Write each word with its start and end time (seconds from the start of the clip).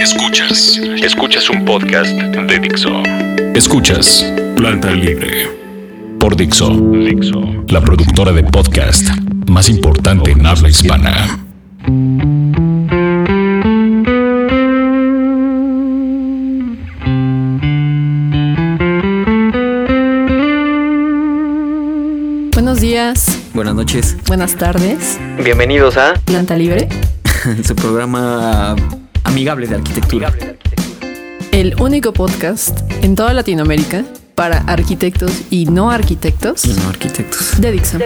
Escuchas, 0.00 0.80
escuchas 1.02 1.50
un 1.50 1.62
podcast 1.66 2.10
de 2.10 2.58
Dixo. 2.58 3.02
Escuchas 3.54 4.24
Planta 4.56 4.90
Libre 4.92 5.46
por 6.18 6.34
Dixo, 6.34 6.70
Dixo, 6.70 7.42
la 7.68 7.82
productora 7.82 8.32
de 8.32 8.42
podcast 8.44 9.08
más 9.46 9.68
importante 9.68 10.30
en 10.30 10.46
habla 10.46 10.70
hispana. 10.70 11.38
Buenos 22.54 22.80
días, 22.80 23.38
Buenas 23.52 23.74
noches. 23.74 24.16
buenas 24.26 24.56
tardes. 24.56 25.18
Bienvenidos 25.44 25.98
a 25.98 26.14
Planta 26.24 26.56
Libre, 26.56 26.88
su 27.62 27.76
programa 27.76 28.74
amigable 29.24 29.66
de 29.66 29.76
arquitectura. 29.76 30.32
el 31.52 31.74
único 31.80 32.12
podcast 32.12 32.80
en 33.02 33.14
toda 33.14 33.32
Latinoamérica 33.34 34.04
para 34.34 34.58
arquitectos 34.58 35.32
y 35.50 35.66
no 35.66 35.90
arquitectos 35.90 36.64
Y 36.64 36.68
no 36.74 36.88
arquitectos. 36.88 37.60
de 37.60 37.72
Dixon. 37.72 38.02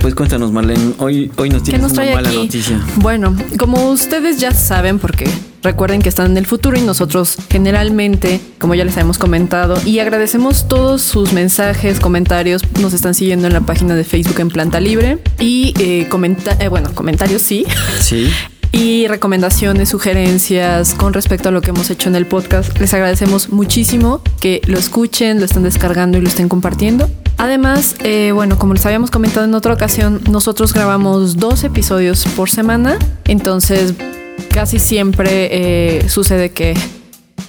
Pues 0.00 0.14
cuéntanos, 0.14 0.52
Marlene. 0.52 0.94
Hoy, 0.98 1.30
hoy 1.36 1.50
nos 1.50 1.62
¿Qué 1.62 1.70
tienes 1.72 1.82
nos 1.88 1.92
una 1.92 2.14
mala 2.14 2.28
aquí? 2.28 2.38
noticia. 2.38 2.80
Bueno, 2.96 3.36
como 3.58 3.90
ustedes 3.90 4.38
ya 4.38 4.52
saben, 4.52 4.98
porque 5.00 5.28
recuerden 5.62 6.02
que 6.02 6.08
están 6.08 6.30
en 6.30 6.36
el 6.36 6.46
futuro 6.46 6.78
y 6.78 6.82
nosotros 6.82 7.36
generalmente, 7.50 8.40
como 8.58 8.74
ya 8.76 8.84
les 8.84 8.96
hemos 8.96 9.18
comentado, 9.18 9.76
y 9.84 9.98
agradecemos 9.98 10.68
todos 10.68 11.02
sus 11.02 11.32
mensajes, 11.32 11.98
comentarios, 11.98 12.62
nos 12.80 12.92
están 12.94 13.14
siguiendo 13.14 13.48
en 13.48 13.52
la 13.54 13.60
página 13.62 13.94
de 13.96 14.04
Facebook 14.04 14.38
en 14.40 14.48
Planta 14.50 14.80
Libre 14.80 15.18
y 15.40 15.74
eh, 15.80 16.06
comenta 16.08 16.56
eh, 16.60 16.68
bueno, 16.68 16.94
comentarios 16.94 17.42
sí. 17.42 17.66
Sí. 18.00 18.30
y 18.72 19.06
recomendaciones, 19.08 19.88
sugerencias 19.88 20.94
con 20.94 21.12
respecto 21.12 21.48
a 21.48 21.52
lo 21.52 21.60
que 21.60 21.70
hemos 21.70 21.90
hecho 21.90 22.08
en 22.08 22.16
el 22.16 22.26
podcast. 22.26 22.78
Les 22.78 22.92
agradecemos 22.94 23.50
muchísimo 23.50 24.20
que 24.40 24.60
lo 24.66 24.78
escuchen, 24.78 25.38
lo 25.38 25.44
estén 25.44 25.62
descargando 25.62 26.18
y 26.18 26.20
lo 26.20 26.28
estén 26.28 26.48
compartiendo. 26.48 27.08
Además, 27.38 27.96
eh, 28.02 28.32
bueno, 28.32 28.58
como 28.58 28.74
les 28.74 28.84
habíamos 28.84 29.10
comentado 29.10 29.46
en 29.46 29.54
otra 29.54 29.72
ocasión, 29.72 30.20
nosotros 30.30 30.74
grabamos 30.74 31.36
dos 31.36 31.64
episodios 31.64 32.24
por 32.36 32.50
semana, 32.50 32.98
entonces 33.24 33.94
casi 34.52 34.78
siempre 34.78 35.48
eh, 35.50 36.08
sucede 36.08 36.50
que 36.50 36.74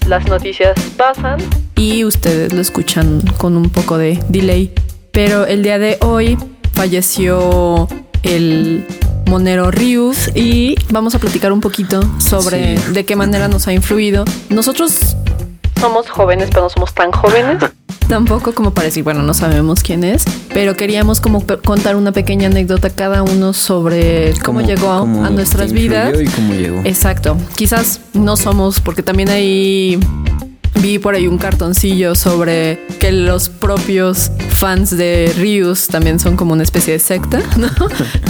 las 0.08 0.28
noticias 0.28 0.80
pasan 0.98 1.40
y 1.76 2.04
ustedes 2.04 2.54
lo 2.54 2.62
escuchan 2.62 3.22
con 3.38 3.58
un 3.58 3.70
poco 3.70 3.98
de 3.98 4.20
delay. 4.30 4.74
Pero 5.12 5.46
el 5.46 5.64
día 5.64 5.80
de 5.80 5.98
hoy 6.02 6.38
falleció 6.74 7.88
el 8.24 8.86
monero 9.30 9.72
Rius 9.72 10.32
y 10.36 10.76
vamos 10.90 11.16
a 11.16 11.20
platicar 11.20 11.52
un 11.54 11.62
poquito 11.62 12.02
sobre 12.18 12.78
Sí. 12.78 12.92
de 12.94 13.06
qué 13.06 13.16
manera 13.16 13.48
nos 13.48 13.68
ha 13.68 13.74
influido. 13.74 14.26
Nosotros 14.50 15.16
somos 15.80 16.10
jóvenes, 16.10 16.50
pero 16.50 16.64
no 16.64 16.70
somos 16.70 16.94
tan 16.94 17.12
jóvenes. 17.12 17.64
Tampoco 18.10 18.54
como 18.54 18.72
para 18.74 18.86
decir, 18.86 19.04
bueno, 19.04 19.22
no 19.22 19.36
sabemos 19.36 19.84
quién 19.84 20.04
es, 20.04 20.26
pero 20.52 20.76
queríamos 20.76 21.22
como 21.22 21.46
contar 21.64 21.96
una 21.96 22.12
pequeña 22.12 22.48
anécdota 22.48 22.90
cada 22.90 23.22
uno 23.22 23.54
sobre 23.54 24.34
cómo, 24.44 24.62
llegó 24.62 25.00
cómo 25.02 25.24
a 25.26 25.30
nuestras 25.30 25.72
vidas. 25.72 26.20
Y 26.20 26.26
cómo 26.26 26.54
llegó. 26.56 26.82
Exacto. 26.86 27.38
Quizás 27.56 28.00
no 28.14 28.36
somos, 28.36 28.80
porque 28.80 29.04
también 29.04 29.30
ahí 29.30 30.00
vi 30.82 31.00
por 31.00 31.16
ahí 31.16 31.28
un 31.28 31.38
cartoncillo 31.38 32.16
sobre 32.16 32.80
que 33.00 33.12
los 33.12 33.50
propios 33.50 34.32
fans 34.50 34.96
de 34.96 35.34
Rius 35.38 35.88
también 35.88 36.20
son 36.20 36.36
como 36.36 36.54
una 36.54 36.64
especie 36.64 36.94
de 36.94 37.00
secta, 37.00 37.40
¿no? 37.58 37.70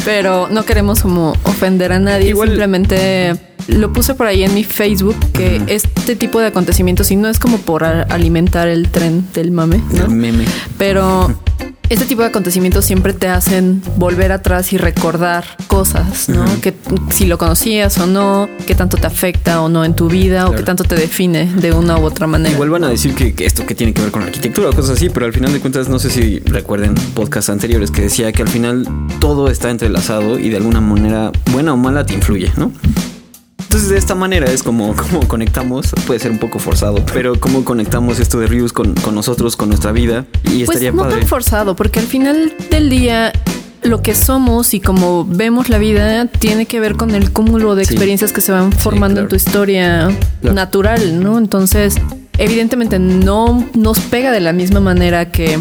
Pero 0.05 0.47
no 0.49 0.63
queremos 0.65 1.01
como 1.01 1.33
ofender 1.43 1.91
a 1.91 1.99
nadie, 1.99 2.29
Igual- 2.29 2.49
simplemente 2.49 3.35
lo 3.67 3.93
puse 3.93 4.15
por 4.15 4.25
ahí 4.25 4.43
en 4.43 4.55
mi 4.55 4.63
Facebook 4.63 5.15
que 5.33 5.61
este 5.67 6.15
tipo 6.15 6.39
de 6.39 6.47
acontecimientos 6.47 7.11
y 7.11 7.15
no 7.15 7.29
es 7.29 7.37
como 7.37 7.59
por 7.59 7.83
alimentar 7.83 8.67
el 8.67 8.89
tren 8.89 9.27
del 9.35 9.51
mame, 9.51 9.79
¿no? 9.93 10.05
El 10.05 10.09
meme. 10.09 10.45
Pero 10.79 11.39
este 11.89 12.05
tipo 12.05 12.21
de 12.21 12.27
acontecimientos 12.27 12.86
siempre 12.86 13.14
te 13.14 13.27
hacen 13.27 13.81
volver 13.97 14.31
atrás 14.31 14.73
y 14.73 14.77
recordar 14.77 15.43
cosas, 15.67 16.30
¿no? 16.30 16.45
Que 16.61 16.73
si 17.11 17.25
lo 17.25 17.37
conocías 17.37 17.97
o 17.97 18.05
no, 18.05 18.47
qué 18.67 18.75
tanto 18.75 18.97
te 18.97 19.08
afecta 19.08 19.61
o 19.61 19.69
no 19.69 19.83
en 19.83 19.95
tu 19.95 20.08
vida 20.08 20.47
o 20.47 20.53
qué 20.53 20.64
tanto 20.64 20.83
te 20.83 20.95
define 20.95 21.45
de 21.45 21.71
una 21.71 21.97
u 21.97 22.03
otra 22.03 22.27
manera. 22.27 22.53
Igual 22.53 22.69
van 22.69 22.83
a 22.83 22.89
decir 22.89 23.15
que, 23.15 23.33
que 23.33 23.45
esto 23.45 23.65
que 23.65 23.75
tiene 23.75 23.93
que 23.93 24.02
ver 24.02 24.11
con 24.11 24.21
la 24.21 24.27
arquitectura 24.27 24.69
o 24.69 24.73
cosas 24.73 24.97
así, 24.97 25.09
pero 25.09 25.25
al 25.25 25.33
final 25.33 25.52
de 25.52 25.59
cuentas, 25.59 25.89
no 25.89 25.99
sé 25.99 26.09
si 26.09 26.39
recuerden 26.39 26.95
podcasts 27.15 27.49
anteriores 27.49 27.91
que 27.91 28.02
decía 28.02 28.31
que 28.31 28.43
al 28.43 28.49
final 28.49 28.87
todo 29.19 29.49
está 29.49 29.71
entrelazado 29.71 30.37
y 30.37 30.49
de 30.49 30.58
alguna 30.58 30.81
manera, 30.81 31.31
buena 31.52 31.73
o 31.73 31.77
mala, 31.77 32.05
te 32.05 32.14
influye, 32.14 32.52
¿no? 32.55 32.71
Entonces 33.69 33.89
de 33.89 33.97
esta 33.99 34.15
manera 34.15 34.47
es 34.52 34.63
como, 34.63 34.95
como 35.11 35.27
conectamos, 35.27 35.91
puede 36.07 36.19
ser 36.19 36.31
un 36.31 36.39
poco 36.39 36.57
forzado, 36.57 37.05
pero 37.13 37.39
cómo 37.39 37.63
conectamos 37.63 38.19
esto 38.19 38.39
de 38.39 38.47
Rius 38.47 38.73
con, 38.73 38.95
con 38.95 39.13
nosotros, 39.13 39.55
con 39.55 39.69
nuestra 39.69 39.91
vida 39.91 40.25
y 40.45 40.63
pues 40.65 40.77
estaría 40.77 40.91
no 40.91 41.03
padre. 41.03 41.19
tan 41.19 41.27
forzado, 41.27 41.75
porque 41.75 41.99
al 41.99 42.08
final 42.08 42.52
del 42.71 42.89
día 42.89 43.31
lo 43.83 44.02
que 44.02 44.15
somos 44.15 44.73
y 44.73 44.79
como 44.79 45.23
vemos 45.23 45.69
la 45.69 45.77
vida 45.77 46.25
tiene 46.25 46.65
que 46.65 46.79
ver 46.79 46.95
con 46.95 47.13
el 47.13 47.31
cúmulo 47.31 47.75
de 47.75 47.85
Sí. 47.85 47.93
experiencias 47.93 48.33
que 48.33 48.41
se 48.41 48.52
van 48.52 48.71
formando 48.71 49.21
en 49.21 49.27
claro. 49.27 49.29
tu 49.29 49.35
historia 49.35 50.09
Claro. 50.41 50.55
natural, 50.55 51.23
¿no? 51.23 51.37
Entonces, 51.37 51.93
evidentemente 52.39 52.97
no 52.97 53.63
nos 53.75 53.99
pega 53.99 54.31
de 54.31 54.39
la 54.39 54.52
misma 54.52 54.79
manera 54.79 55.31
que 55.31 55.59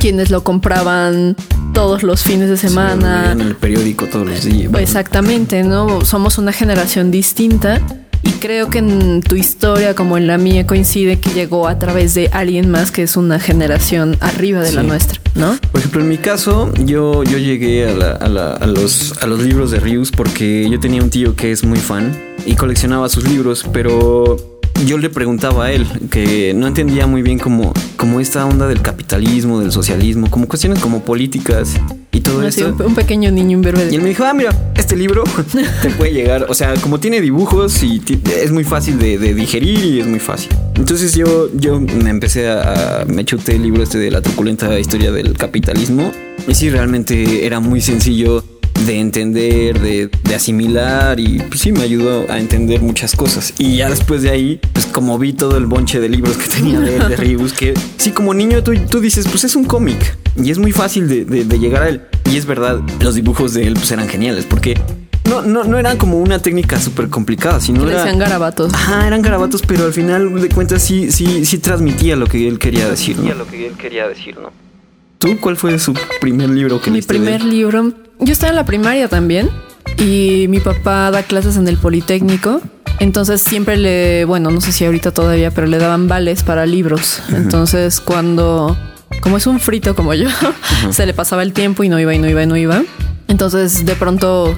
quienes 0.00 0.30
lo 0.30 0.44
compraban 0.44 1.34
todos 1.72 2.02
los 2.02 2.22
fines 2.24 2.48
de 2.48 2.56
semana. 2.56 3.32
en 3.32 3.40
el 3.40 3.54
periódico 3.56 4.06
todos 4.06 4.26
los 4.26 4.44
días. 4.44 4.72
Exactamente, 4.78 5.62
¿no? 5.62 6.04
Somos 6.04 6.38
una 6.38 6.52
generación 6.52 7.10
distinta 7.10 7.80
y 8.22 8.30
creo 8.32 8.68
que 8.68 8.78
en 8.78 9.22
tu 9.22 9.36
historia 9.36 9.94
como 9.94 10.16
en 10.18 10.26
la 10.26 10.38
mía 10.38 10.66
coincide 10.66 11.20
que 11.20 11.30
llegó 11.30 11.68
a 11.68 11.78
través 11.78 12.14
de 12.14 12.28
alguien 12.32 12.68
más 12.70 12.90
que 12.90 13.02
es 13.04 13.16
una 13.16 13.38
generación 13.38 14.16
arriba 14.20 14.60
de 14.60 14.72
la 14.72 14.82
nuestra, 14.82 15.20
¿no? 15.34 15.56
Por 15.70 15.80
ejemplo, 15.80 16.00
en 16.00 16.08
mi 16.08 16.18
caso, 16.18 16.72
yo, 16.84 17.22
yo 17.22 17.38
llegué 17.38 17.88
a, 17.88 17.94
la- 17.94 18.12
a 18.12 18.28
la- 18.28 18.52
a 18.54 18.66
los, 18.66 19.14
a 19.22 19.26
los 19.26 19.40
libros 19.40 19.70
de 19.70 19.78
Rius 19.80 20.10
porque 20.10 20.68
yo 20.68 20.80
tenía 20.80 21.00
un 21.02 21.10
tío 21.10 21.36
que 21.36 21.52
es 21.52 21.64
muy 21.64 21.78
fan 21.78 22.16
y 22.44 22.54
coleccionaba 22.56 23.08
sus 23.08 23.28
libros, 23.28 23.64
pero 23.72 24.57
yo 24.86 24.98
le 24.98 25.10
preguntaba 25.10 25.66
a 25.66 25.72
él 25.72 25.86
que 26.10 26.52
no 26.54 26.66
entendía 26.66 27.06
muy 27.06 27.22
bien 27.22 27.38
como, 27.38 27.72
como 27.96 28.20
esta 28.20 28.44
onda 28.46 28.66
del 28.68 28.80
capitalismo, 28.82 29.60
del 29.60 29.72
socialismo, 29.72 30.30
como 30.30 30.46
cuestiones 30.48 30.78
como 30.80 31.02
políticas 31.02 31.74
y 32.12 32.20
todo 32.20 32.40
Así, 32.46 32.60
eso. 32.62 32.74
un, 32.78 32.82
un 32.86 32.94
pequeño 32.94 33.30
niño 33.30 33.52
imberbe. 33.58 33.88
Y 33.90 33.94
él 33.96 34.02
me 34.02 34.08
dijo, 34.10 34.24
ah, 34.24 34.34
mira, 34.34 34.50
este 34.76 34.96
libro 34.96 35.24
te 35.82 35.90
puede 35.90 36.12
llegar, 36.12 36.46
o 36.48 36.54
sea, 36.54 36.74
como 36.74 37.00
tiene 37.00 37.20
dibujos 37.20 37.82
y 37.82 38.00
es 38.42 38.50
muy 38.50 38.64
fácil 38.64 38.98
de, 38.98 39.18
de 39.18 39.34
digerir 39.34 39.84
y 39.84 40.00
es 40.00 40.06
muy 40.06 40.20
fácil. 40.20 40.50
Entonces 40.76 41.14
yo, 41.14 41.48
yo 41.54 41.80
me 41.80 42.10
empecé 42.10 42.48
a, 42.48 43.00
a- 43.00 43.04
me 43.04 43.24
chuté 43.24 43.56
el 43.56 43.62
libro 43.62 43.82
este 43.82 43.98
de 43.98 44.10
la 44.10 44.20
truculenta 44.22 44.78
historia 44.78 45.10
del 45.12 45.32
capitalismo 45.36 46.10
y 46.46 46.54
sí, 46.54 46.70
realmente 46.70 47.44
era 47.46 47.60
muy 47.60 47.80
sencillo 47.80 48.44
de 48.86 48.98
entender, 49.00 49.80
de, 49.80 50.08
de 50.24 50.34
asimilar 50.34 51.18
y 51.20 51.38
pues 51.40 51.60
sí 51.60 51.72
me 51.72 51.82
ayudó 51.82 52.24
a 52.30 52.38
entender 52.38 52.80
muchas 52.80 53.14
cosas. 53.16 53.54
Y 53.58 53.76
ya 53.76 53.88
después 53.90 54.22
de 54.22 54.30
ahí, 54.30 54.60
pues 54.72 54.86
como 54.86 55.18
vi 55.18 55.32
todo 55.32 55.56
el 55.56 55.66
bonche 55.66 56.00
de 56.00 56.08
libros 56.08 56.36
que 56.36 56.48
tenía 56.56 56.80
de, 56.80 56.98
de 56.98 57.16
Rebus, 57.16 57.52
que 57.52 57.74
sí, 57.96 58.10
como 58.12 58.34
niño 58.34 58.62
tú, 58.62 58.72
tú 58.90 59.00
dices, 59.00 59.26
pues 59.28 59.44
es 59.44 59.56
un 59.56 59.64
cómic 59.64 60.16
y 60.42 60.50
es 60.50 60.58
muy 60.58 60.72
fácil 60.72 61.08
de, 61.08 61.24
de- 61.24 61.44
de 61.44 61.58
llegar 61.58 61.82
a 61.82 61.88
él. 61.88 62.02
Y 62.30 62.36
es 62.36 62.46
verdad, 62.46 62.80
los 63.00 63.14
dibujos 63.14 63.54
de 63.54 63.66
él 63.66 63.74
pues 63.74 63.90
eran 63.90 64.08
geniales 64.08 64.44
porque 64.44 64.78
no, 65.28 65.42
no, 65.42 65.64
no 65.64 65.78
eran 65.78 65.96
como 65.98 66.18
una 66.18 66.38
técnica 66.38 66.78
súper 66.80 67.08
complicada, 67.08 67.60
sino 67.60 67.84
le 67.84 67.92
era... 67.92 68.02
decían 68.04 68.18
garabatos. 68.18 68.72
Ajá, 68.72 69.06
eran 69.06 69.22
garabatos, 69.22 69.62
pero 69.66 69.84
al 69.86 69.92
final 69.92 70.40
de 70.40 70.48
cuentas 70.48 70.82
sí, 70.82 71.10
sí, 71.10 71.44
sí 71.44 71.58
transmitía 71.58 72.16
lo 72.16 72.26
que 72.26 72.46
él 72.48 72.58
quería 72.58 72.88
decir, 72.88 73.18
¿no? 73.18 73.34
lo 73.34 73.46
que 73.46 73.66
él 73.66 73.74
quería 73.74 74.08
decir, 74.08 74.38
¿no? 74.40 74.50
¿Tú 75.18 75.36
cuál 75.40 75.56
fue 75.56 75.78
su 75.80 75.94
primer 76.20 76.48
libro 76.48 76.80
que 76.80 76.90
Mi 76.90 76.94
leíste 76.98 77.14
de 77.14 77.18
primer 77.20 77.42
libro. 77.42 77.92
Yo 78.20 78.32
estaba 78.32 78.50
en 78.50 78.56
la 78.56 78.64
primaria 78.64 79.08
también 79.08 79.48
y 79.96 80.46
mi 80.48 80.60
papá 80.60 81.10
da 81.10 81.22
clases 81.22 81.56
en 81.56 81.68
el 81.68 81.76
Politécnico. 81.76 82.60
Entonces 83.00 83.40
siempre 83.40 83.76
le, 83.76 84.24
bueno, 84.24 84.50
no 84.50 84.60
sé 84.60 84.72
si 84.72 84.84
ahorita 84.84 85.12
todavía, 85.12 85.52
pero 85.52 85.66
le 85.68 85.78
daban 85.78 86.08
vales 86.08 86.42
para 86.42 86.66
libros. 86.66 87.22
Entonces 87.32 88.00
cuando, 88.00 88.76
como 89.20 89.36
es 89.36 89.46
un 89.46 89.60
frito 89.60 89.94
como 89.94 90.14
yo, 90.14 90.28
se 90.90 91.06
le 91.06 91.14
pasaba 91.14 91.42
el 91.42 91.52
tiempo 91.52 91.84
y 91.84 91.88
no 91.88 92.00
iba 92.00 92.12
y 92.12 92.18
no 92.18 92.28
iba 92.28 92.42
y 92.42 92.46
no 92.46 92.56
iba. 92.56 92.82
Entonces 93.28 93.84
de 93.86 93.94
pronto 93.94 94.56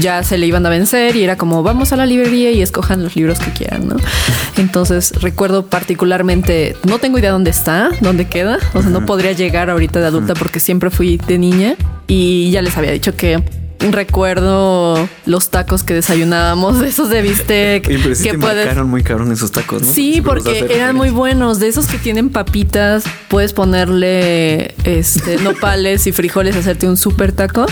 ya 0.00 0.22
se 0.22 0.36
le 0.36 0.46
iban 0.46 0.66
a 0.66 0.68
vencer 0.68 1.16
y 1.16 1.24
era 1.24 1.36
como 1.36 1.62
vamos 1.62 1.92
a 1.92 1.96
la 1.96 2.04
librería 2.04 2.50
y 2.50 2.60
escojan 2.60 3.02
los 3.02 3.16
libros 3.16 3.38
que 3.38 3.52
quieran, 3.52 3.88
¿no? 3.88 3.96
Entonces 4.58 5.12
recuerdo 5.22 5.66
particularmente, 5.66 6.76
no 6.84 6.98
tengo 6.98 7.18
idea 7.18 7.32
dónde 7.32 7.50
está, 7.50 7.90
dónde 8.00 8.26
queda, 8.28 8.58
o 8.74 8.82
sea, 8.82 8.90
no 8.90 9.06
podría 9.06 9.32
llegar 9.32 9.70
ahorita 9.70 9.98
de 9.98 10.06
adulta 10.06 10.34
porque 10.34 10.60
siempre 10.60 10.90
fui 10.90 11.16
de 11.16 11.38
niña 11.38 11.76
y 12.08 12.50
ya 12.50 12.62
les 12.62 12.76
había 12.76 12.90
dicho 12.90 13.14
que 13.14 13.40
recuerdo 13.78 15.08
los 15.26 15.50
tacos 15.50 15.84
que 15.84 15.94
desayunábamos, 15.94 16.82
esos 16.82 17.10
de 17.10 17.22
bistec. 17.22 17.86
Oye, 17.86 18.00
pero 18.02 18.14
sí 18.14 18.24
que 18.24 18.30
te 18.32 18.38
puedes... 18.38 18.66
marcaron 18.66 18.90
muy 18.90 19.02
cabrón 19.02 19.30
esos 19.30 19.52
tacos, 19.52 19.82
¿no? 19.82 19.88
Sí, 19.88 20.20
porque 20.20 20.66
eran 20.70 20.96
muy 20.96 21.10
buenos. 21.10 21.60
De 21.60 21.68
esos 21.68 21.86
que 21.86 21.98
tienen 21.98 22.30
papitas, 22.30 23.04
puedes 23.28 23.52
ponerle 23.52 24.74
este 24.84 25.36
nopales 25.42 26.06
y 26.06 26.12
frijoles, 26.12 26.56
hacerte 26.56 26.88
un 26.88 26.96
súper 26.96 27.32
taco. 27.32 27.66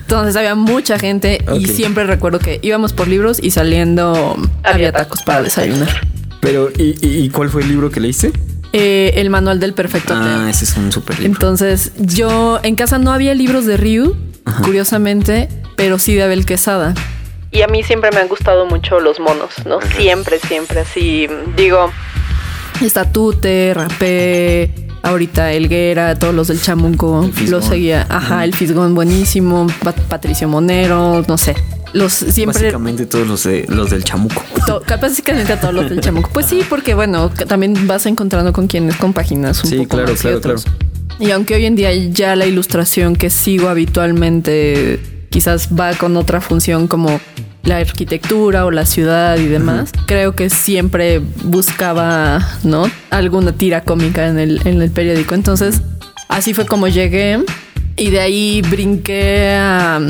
Entonces 0.00 0.36
había 0.36 0.54
mucha 0.54 0.98
gente 0.98 1.44
y 1.54 1.66
siempre 1.66 2.04
recuerdo 2.04 2.38
que 2.38 2.58
íbamos 2.62 2.92
por 2.92 3.08
libros 3.08 3.38
y 3.40 3.50
saliendo 3.50 4.36
había 4.62 4.92
tacos 4.92 5.22
para 5.22 5.42
desayunar. 5.42 5.88
Pero, 6.40 6.70
¿y, 6.76 6.96
y, 7.00 7.24
y 7.24 7.30
cuál 7.30 7.50
fue 7.50 7.62
el 7.62 7.68
libro 7.68 7.90
que 7.90 8.00
leíste? 8.00 8.32
Eh, 8.72 9.12
el 9.16 9.28
manual 9.28 9.60
del 9.60 9.74
perfecto 9.74 10.14
Ah, 10.16 10.46
ese 10.48 10.64
es 10.64 10.76
un 10.76 10.90
super 10.90 11.18
libro. 11.18 11.34
Entonces, 11.34 11.92
yo 11.98 12.58
en 12.62 12.74
casa 12.74 12.98
no 12.98 13.12
había 13.12 13.34
libros 13.34 13.66
de 13.66 13.76
Ryu, 13.76 14.16
curiosamente, 14.64 15.48
pero 15.76 15.98
sí 15.98 16.14
de 16.14 16.22
Abel 16.22 16.46
Quesada. 16.46 16.94
Y 17.50 17.60
a 17.60 17.66
mí 17.66 17.82
siempre 17.82 18.10
me 18.12 18.20
han 18.20 18.28
gustado 18.28 18.64
mucho 18.64 18.98
los 18.98 19.20
monos, 19.20 19.50
¿no? 19.66 19.78
Siempre, 19.82 20.38
siempre, 20.38 20.80
así. 20.80 21.28
Digo, 21.54 21.92
Estatute, 22.80 23.74
Rapé, 23.74 24.70
ahorita 25.02 25.52
Elguera, 25.52 26.18
todos 26.18 26.34
los 26.34 26.48
del 26.48 26.60
Chamunco, 26.60 27.28
los 27.48 27.64
seguía. 27.64 28.06
Ajá, 28.08 28.44
el 28.44 28.54
Fisgón 28.54 28.94
buenísimo, 28.94 29.66
Pat- 29.82 30.00
Patricio 30.02 30.48
Monero, 30.48 31.24
no 31.28 31.36
sé. 31.38 31.54
Los 31.92 32.14
siempre 32.14 32.58
Básicamente 32.62 33.04
todos 33.04 33.26
los, 33.26 33.42
de, 33.44 33.66
los 33.68 33.90
del 33.90 34.02
chamuco. 34.02 34.42
To- 34.66 34.82
básicamente 34.98 35.52
a 35.52 35.60
todos 35.60 35.74
los 35.74 35.90
del 35.90 36.00
chamuco. 36.00 36.30
Pues 36.32 36.46
sí, 36.46 36.62
porque 36.66 36.94
bueno, 36.94 37.28
también 37.28 37.86
vas 37.86 38.06
encontrando 38.06 38.50
con 38.54 38.66
quienes 38.66 38.96
compaginas 38.96 39.62
un 39.64 39.70
Sí, 39.70 39.76
poco 39.76 39.96
claro, 39.98 40.08
más 40.12 40.18
y 40.20 40.22
claro, 40.22 40.36
otros. 40.38 40.64
Y 41.20 41.30
aunque 41.32 41.54
hoy 41.54 41.66
en 41.66 41.76
día 41.76 41.92
ya 41.94 42.34
la 42.34 42.46
ilustración 42.46 43.14
que 43.14 43.28
sigo 43.28 43.68
habitualmente 43.68 45.00
quizás 45.32 45.70
va 45.78 45.94
con 45.94 46.16
otra 46.16 46.40
función 46.40 46.86
como 46.86 47.20
la 47.64 47.78
arquitectura 47.78 48.66
o 48.66 48.70
la 48.70 48.84
ciudad 48.86 49.36
y 49.38 49.46
demás, 49.46 49.90
creo 50.06 50.34
que 50.34 50.50
siempre 50.50 51.20
buscaba, 51.44 52.46
¿no? 52.64 52.90
Alguna 53.10 53.52
tira 53.52 53.82
cómica 53.82 54.26
en 54.28 54.38
el, 54.38 54.60
en 54.66 54.82
el 54.82 54.90
periódico. 54.90 55.34
Entonces, 55.34 55.80
así 56.28 56.54
fue 56.54 56.66
como 56.66 56.88
llegué 56.88 57.38
y 57.96 58.10
de 58.10 58.20
ahí 58.20 58.62
brinqué 58.68 59.54
a 59.58 60.00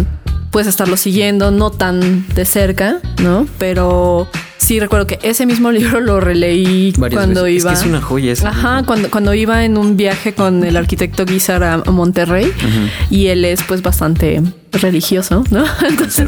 pues 0.50 0.66
estarlo 0.66 0.96
siguiendo, 0.96 1.50
no 1.50 1.70
tan 1.70 2.26
de 2.34 2.44
cerca, 2.44 3.00
¿no? 3.22 3.46
Pero 3.58 4.28
sí 4.58 4.80
recuerdo 4.80 5.06
que 5.06 5.18
ese 5.22 5.46
mismo 5.46 5.70
libro 5.78 6.00
lo 6.00 6.20
releí 6.20 6.92
Varias 6.96 7.18
cuando 7.18 7.44
veces. 7.44 7.56
Es 7.58 7.62
iba. 7.64 7.72
que 7.72 7.78
es 7.80 7.86
una 7.86 8.00
joya 8.00 8.32
ese 8.32 8.46
Ajá, 8.46 8.70
libro. 8.76 8.86
cuando, 8.86 9.10
cuando 9.10 9.34
iba 9.34 9.64
en 9.64 9.76
un 9.78 9.96
viaje 9.96 10.32
con 10.34 10.64
el 10.64 10.76
arquitecto 10.76 11.25
Guizar 11.26 11.62
a, 11.64 11.75
a 11.75 11.90
Monterrey 11.90 12.50
y 13.10 13.26
él 13.28 13.44
es 13.44 13.62
pues 13.62 13.82
bastante 13.82 14.42
religioso, 14.72 15.44
¿no? 15.50 15.64
Entonces, 15.88 16.26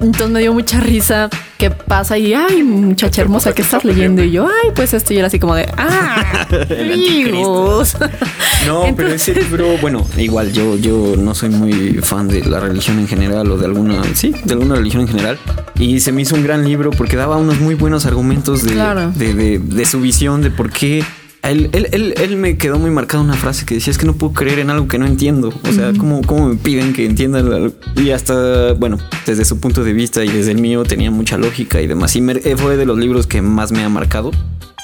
entonces 0.00 0.30
me 0.30 0.40
dio 0.40 0.52
mucha 0.52 0.78
risa 0.80 1.28
que 1.58 1.70
pasa 1.72 2.16
y 2.18 2.32
ay, 2.34 2.62
muchacha 2.62 3.20
hermosa, 3.22 3.52
¿qué 3.52 3.62
estás 3.62 3.84
leyendo? 3.84 4.22
Y 4.22 4.30
yo, 4.30 4.46
ay, 4.46 4.70
pues 4.74 4.94
esto 4.94 5.12
y 5.12 5.16
era 5.18 5.26
así 5.26 5.38
como 5.40 5.54
de, 5.56 5.68
ah, 5.76 6.46
libros. 6.68 7.96
No, 8.66 8.84
pero 8.96 9.08
ese 9.10 9.34
libro, 9.34 9.76
bueno, 9.80 10.04
igual 10.18 10.52
yo, 10.52 10.76
yo 10.76 11.14
no 11.16 11.32
soy 11.34 11.48
muy 11.48 11.94
fan 12.02 12.26
de 12.28 12.44
la 12.44 12.58
religión 12.58 12.98
en 12.98 13.06
general 13.06 13.50
o 13.52 13.56
de 13.56 13.64
alguna, 13.66 14.02
sí, 14.14 14.34
de 14.44 14.52
alguna 14.52 14.74
religión 14.74 15.02
en 15.02 15.08
general. 15.08 15.38
Y 15.78 16.00
se 16.00 16.10
me 16.10 16.22
hizo 16.22 16.34
un 16.34 16.42
gran 16.42 16.64
libro 16.64 16.90
porque 16.90 17.16
daba 17.16 17.36
unos 17.36 17.60
muy 17.60 17.76
buenos 17.76 18.04
argumentos 18.04 18.64
de, 18.64 18.72
Claro. 18.72 19.12
de, 19.14 19.32
de- 19.32 19.58
de 19.60 19.84
su 19.86 20.00
visión, 20.00 20.42
de 20.42 20.50
por 20.50 20.70
qué. 20.70 21.04
Él, 21.50 21.70
él, 21.72 21.88
él, 21.92 22.14
él 22.16 22.36
me 22.36 22.56
quedó 22.58 22.78
muy 22.78 22.90
marcada 22.90 23.22
una 23.22 23.34
frase 23.34 23.64
que 23.66 23.74
decía, 23.76 23.90
es 23.90 23.98
que 23.98 24.06
no 24.06 24.14
puedo 24.14 24.32
creer 24.32 24.58
en 24.58 24.70
algo 24.70 24.86
que 24.88 24.98
no 24.98 25.06
entiendo. 25.06 25.52
O 25.68 25.72
sea, 25.72 25.92
¿cómo, 25.98 26.22
cómo 26.22 26.48
me 26.48 26.56
piden 26.56 26.92
que 26.92 27.06
entienda? 27.06 27.42
Y 27.96 28.10
hasta, 28.10 28.72
bueno, 28.74 28.98
desde 29.26 29.44
su 29.44 29.58
punto 29.60 29.84
de 29.84 29.92
vista 29.92 30.24
y 30.24 30.28
desde 30.28 30.52
el 30.52 30.58
mío 30.60 30.84
tenía 30.84 31.10
mucha 31.10 31.38
lógica 31.38 31.80
y 31.80 31.86
demás. 31.86 32.14
Y 32.16 32.20
me- 32.20 32.34
fue 32.56 32.76
de 32.76 32.86
los 32.86 32.98
libros 32.98 33.26
que 33.26 33.42
más 33.42 33.72
me 33.72 33.82
ha 33.84 33.88
marcado. 33.88 34.30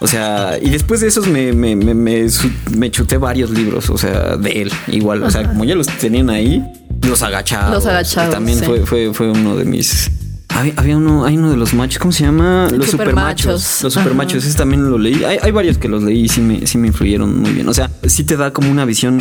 O 0.01 0.07
sea, 0.09 0.59
y 0.61 0.71
después 0.71 1.01
de 1.01 1.07
esos 1.07 1.27
me, 1.29 1.53
me, 1.53 1.77
me, 1.77 2.91
chuté 2.91 3.17
varios 3.17 3.51
libros, 3.51 3.91
o 3.91 3.97
sea, 3.97 4.37
de 4.37 4.63
él, 4.63 4.73
igual. 4.89 5.23
O 5.23 5.31
sea, 5.31 5.47
como 5.49 5.65
ya 5.65 5.75
los 5.77 5.87
tenían 5.87 6.31
ahí, 6.31 6.63
los 7.07 7.23
agachados. 7.23 7.73
Los 7.75 7.87
agachados, 7.87 8.35
También 8.35 8.59
sí. 8.59 8.65
fue, 8.65 8.81
fue, 8.87 9.15
fue 9.15 9.31
uno 9.31 9.55
de 9.57 9.65
mis. 9.65 10.11
Había, 10.55 10.73
había 10.77 10.97
uno, 10.97 11.25
hay 11.25 11.37
uno 11.37 11.51
de 11.51 11.57
los 11.57 11.75
machos, 11.75 11.99
¿cómo 11.99 12.13
se 12.13 12.25
llama? 12.25 12.69
Los 12.71 12.91
supermachos. 12.91 13.61
supermachos. 13.63 13.83
Los 13.83 13.97
Ajá. 13.97 14.05
supermachos, 14.05 14.45
ese 14.45 14.57
también 14.57 14.89
lo 14.89 14.99
leí. 14.99 15.25
Hay, 15.25 15.39
hay 15.43 15.51
varios 15.51 15.79
que 15.79 15.89
los 15.89 16.03
leí 16.03 16.25
y 16.25 16.29
sí 16.29 16.41
me, 16.41 16.67
sí 16.67 16.79
me 16.79 16.87
influyeron 16.89 17.41
muy 17.41 17.51
bien. 17.53 17.69
O 17.69 17.75
sea, 17.75 17.91
sí 18.07 18.25
te 18.25 18.37
da 18.37 18.53
como 18.53 18.71
una 18.71 18.85
visión 18.85 19.21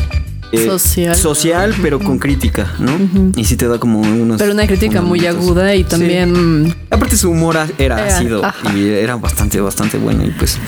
eh, 0.51 0.65
Social. 0.67 1.15
social, 1.15 1.73
pero 1.81 1.97
con 1.99 2.19
crítica, 2.19 2.67
¿no? 2.77 2.91
Y 3.35 3.45
sí 3.45 3.57
te 3.57 3.67
da 3.67 3.79
como 3.79 4.05
algunos. 4.05 4.37
Pero 4.37 4.53
una 4.53 4.67
crítica 4.67 5.01
muy 5.01 5.25
aguda 5.25 5.73
y 5.73 5.79
Sí. 5.79 5.89
también 5.89 6.75
Aparte 6.91 7.17
su 7.17 7.31
humor 7.31 7.55
era 7.79 7.99
Era, 8.05 8.17
ácido 8.17 8.45
ajá. 8.45 8.71
y 8.77 8.87
era 8.87 9.15
bastante, 9.15 9.59
bastante 9.59 9.97
bueno 9.97 10.23
y 10.23 10.29
pues, 10.29 10.59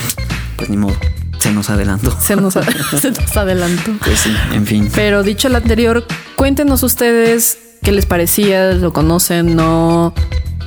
pues 0.57 0.71
ni 0.71 0.77
modo, 0.77 0.95
se 1.37 1.51
nos 1.51 1.69
adelantó. 1.69 2.17
se 2.19 2.35
nos, 2.35 2.53
se 2.99 3.11
nos 3.11 3.37
adelantó. 3.37 3.91
Pues 4.03 4.17
sí, 4.21 4.31
en 4.53 4.65
fin. 4.65 4.89
Pero 4.95 5.21
dicho 5.21 5.47
lo 5.49 5.57
anterior, 5.57 6.03
cuéntenos 6.35 6.81
ustedes 6.81 7.59
qué 7.83 7.91
les 7.91 8.07
parecía, 8.07 8.71
lo 8.73 8.91
conocen, 8.91 9.55
no 9.55 10.15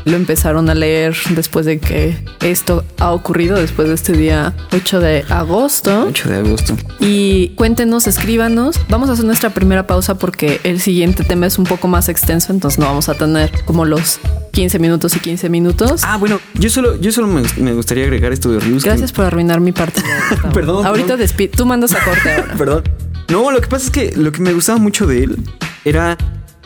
lo 0.08 0.16
empezaron 0.16 0.68
a 0.70 0.74
leer 0.74 1.16
después 1.30 1.66
de 1.66 1.78
que 1.78 2.16
esto 2.40 2.84
ha 2.98 3.12
ocurrido, 3.12 3.56
después 3.56 3.88
de 3.88 3.94
este 3.94 4.12
día 4.14 4.54
8 4.72 5.00
de 5.00 5.24
agosto. 5.28 6.06
8 6.08 6.28
de 6.30 6.36
agosto. 6.36 6.76
Y 7.00 7.48
cuéntenos, 7.50 8.06
escríbanos. 8.06 8.80
Vamos 8.88 9.08
a 9.08 9.12
hacer 9.12 9.24
nuestra 9.24 9.50
primera 9.50 9.86
pausa 9.86 10.16
porque 10.18 10.60
el 10.64 10.80
siguiente 10.80 11.24
tema 11.24 11.46
es 11.46 11.58
un 11.58 11.64
poco 11.64 11.88
más 11.88 12.08
extenso, 12.08 12.52
entonces 12.52 12.78
no 12.78 12.86
vamos 12.86 13.08
a 13.08 13.14
tener 13.14 13.50
como 13.64 13.84
los 13.84 14.18
15 14.52 14.78
minutos 14.78 15.14
y 15.16 15.20
15 15.20 15.48
minutos. 15.48 16.00
Ah, 16.04 16.16
bueno, 16.16 16.40
yo 16.54 16.68
solo, 16.70 17.00
yo 17.00 17.12
solo 17.12 17.26
me, 17.28 17.42
me 17.58 17.74
gustaría 17.74 18.04
agregar 18.04 18.32
esto 18.32 18.50
de 18.50 18.60
Rius. 18.60 18.82
que- 18.82 18.88
Gracias 18.88 19.12
por 19.12 19.24
arruinar 19.26 19.60
mi 19.60 19.72
parte. 19.72 20.02
Perdón, 20.52 20.84
Ahorita 20.86 21.16
perdón. 21.16 21.26
despi- 21.26 21.50
Tú 21.50 21.66
mandas 21.66 21.94
a 21.94 22.02
corte 22.04 22.32
ahora. 22.32 22.54
Perdón. 22.58 22.82
No, 23.30 23.50
lo 23.50 23.60
que 23.60 23.68
pasa 23.68 23.84
es 23.84 23.90
que 23.90 24.12
lo 24.16 24.32
que 24.32 24.40
me 24.40 24.52
gustaba 24.54 24.78
mucho 24.78 25.06
de 25.06 25.24
él 25.24 25.36
era 25.84 26.16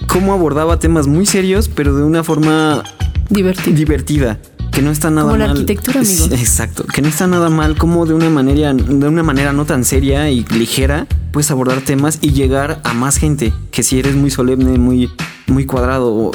cómo 0.07 0.33
abordaba 0.33 0.79
temas 0.79 1.07
muy 1.07 1.27
serios, 1.27 1.69
pero 1.69 1.95
de 1.95 2.03
una 2.05 2.23
forma 2.25 2.83
Divertido. 3.31 3.77
divertida. 3.77 4.39
Que 4.71 4.81
no 4.81 4.91
está 4.91 5.11
nada 5.11 5.25
Como 5.27 5.37
la 5.37 5.47
mal. 5.49 5.57
arquitectura, 5.57 6.01
amigos. 6.01 6.31
Exacto. 6.33 6.85
Que 6.87 7.03
no 7.03 7.09
está 7.09 7.27
nada 7.27 7.51
mal. 7.51 7.77
Como 7.77 8.07
de 8.07 8.15
una 8.15 8.31
manera, 8.31 8.73
de 8.73 9.07
una 9.09 9.23
manera 9.23 9.53
no 9.53 9.67
tan 9.67 9.85
seria 9.85 10.31
y 10.31 10.45
ligera, 10.45 11.07
puedes 11.31 11.51
abordar 11.51 11.83
temas 11.83 12.19
y 12.23 12.33
llegar 12.33 12.81
a 12.83 12.95
más 12.95 13.19
gente. 13.19 13.53
Que 13.71 13.83
si 13.83 13.99
eres 13.99 14.15
muy 14.17 14.31
solemne, 14.31 14.79
muy, 14.79 15.11
muy 15.47 15.67
cuadrado. 15.67 16.31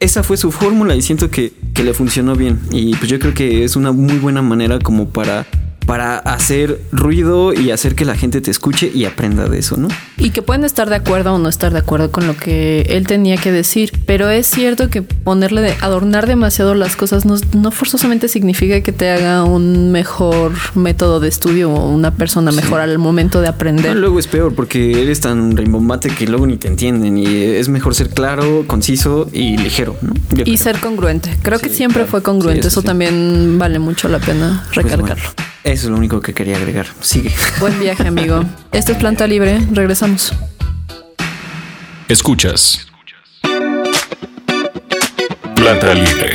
Esa 0.00 0.22
fue 0.22 0.38
su 0.38 0.50
fórmula 0.50 0.96
y 0.96 1.02
siento 1.02 1.30
que, 1.30 1.52
que 1.74 1.84
le 1.84 1.92
funcionó 1.92 2.34
bien. 2.36 2.58
Y 2.70 2.94
pues 2.96 3.10
yo 3.10 3.18
creo 3.18 3.34
que 3.34 3.64
es 3.64 3.76
una 3.76 3.92
muy 3.92 4.16
buena 4.18 4.40
manera 4.40 4.78
como 4.78 5.08
para, 5.10 5.46
para 5.86 6.18
hacer 6.18 6.80
ruido 6.92 7.52
y 7.52 7.70
hacer 7.70 7.94
que 7.94 8.04
la 8.04 8.16
gente 8.16 8.40
te 8.40 8.50
escuche 8.50 8.90
y 8.94 9.04
aprenda 9.04 9.48
de 9.48 9.58
eso, 9.58 9.76
¿no? 9.76 9.88
Y 10.16 10.30
que 10.30 10.42
pueden 10.42 10.64
estar 10.64 10.88
de 10.88 10.96
acuerdo 10.96 11.34
o 11.34 11.38
no 11.38 11.48
estar 11.48 11.72
de 11.72 11.78
acuerdo 11.78 12.10
con 12.10 12.26
lo 12.26 12.36
que 12.36 12.82
él 12.88 13.06
tenía 13.06 13.36
que 13.36 13.52
decir. 13.52 13.92
Pero 14.06 14.30
es 14.30 14.46
cierto 14.46 14.88
que 14.90 15.02
ponerle 15.02 15.60
de 15.60 15.74
adornar 15.80 16.26
demasiado 16.26 16.74
las 16.74 16.96
cosas 16.96 17.24
no, 17.26 17.36
no 17.54 17.70
forzosamente 17.70 18.28
significa 18.28 18.80
que 18.80 18.92
te 18.92 19.10
haga 19.10 19.44
un 19.44 19.92
mejor 19.92 20.52
método 20.74 21.20
de 21.20 21.28
estudio 21.28 21.70
o 21.70 21.88
una 21.90 22.14
persona 22.14 22.52
mejor 22.52 22.80
al 22.80 22.98
momento 22.98 23.40
de 23.40 23.48
aprender. 23.48 23.96
luego 23.96 24.18
es 24.18 24.26
peor 24.26 24.54
porque 24.54 25.02
eres 25.02 25.20
tan 25.20 25.56
rimbombate 25.56 26.08
que 26.10 26.26
luego 26.26 26.46
ni 26.46 26.56
te 26.56 26.68
entienden 26.68 27.18
y 27.18 27.26
es 27.26 27.68
mejor 27.68 27.94
ser 27.94 28.08
claro, 28.10 28.64
conciso 28.66 29.28
y 29.32 29.56
ligero, 29.58 29.96
¿no? 30.02 30.14
Yo 30.30 30.40
Y 30.42 30.44
creo. 30.44 30.56
ser 30.56 30.78
congruente. 30.80 31.36
Creo 31.42 31.58
que 31.58 31.68
siempre 31.68 32.00
claro. 32.02 32.10
fue 32.10 32.22
congruente. 32.22 32.62
Sí, 32.62 32.68
eso 32.68 32.82
también 32.82 33.58
vale 33.58 33.78
mucho 33.78 34.08
la 34.08 34.18
pena 34.18 34.64
Pues 34.72 34.86
bueno, 34.86 35.04
recalcarlo. 35.06 35.30
Eso 35.64 35.86
es 35.86 35.90
lo 35.90 35.96
único 35.96 36.20
que 36.20 36.34
quería 36.34 36.58
agregar. 36.58 36.86
Sigue. 37.00 37.34
Buen 37.58 37.78
viaje, 37.80 38.06
amigo. 38.06 38.44
Esto 38.70 38.92
es 38.92 38.98
Planta 38.98 39.26
Libre. 39.26 39.58
Regresamos. 39.72 40.32
Escuchas. 42.08 42.86
Planta 45.56 45.94
libre. 45.94 46.30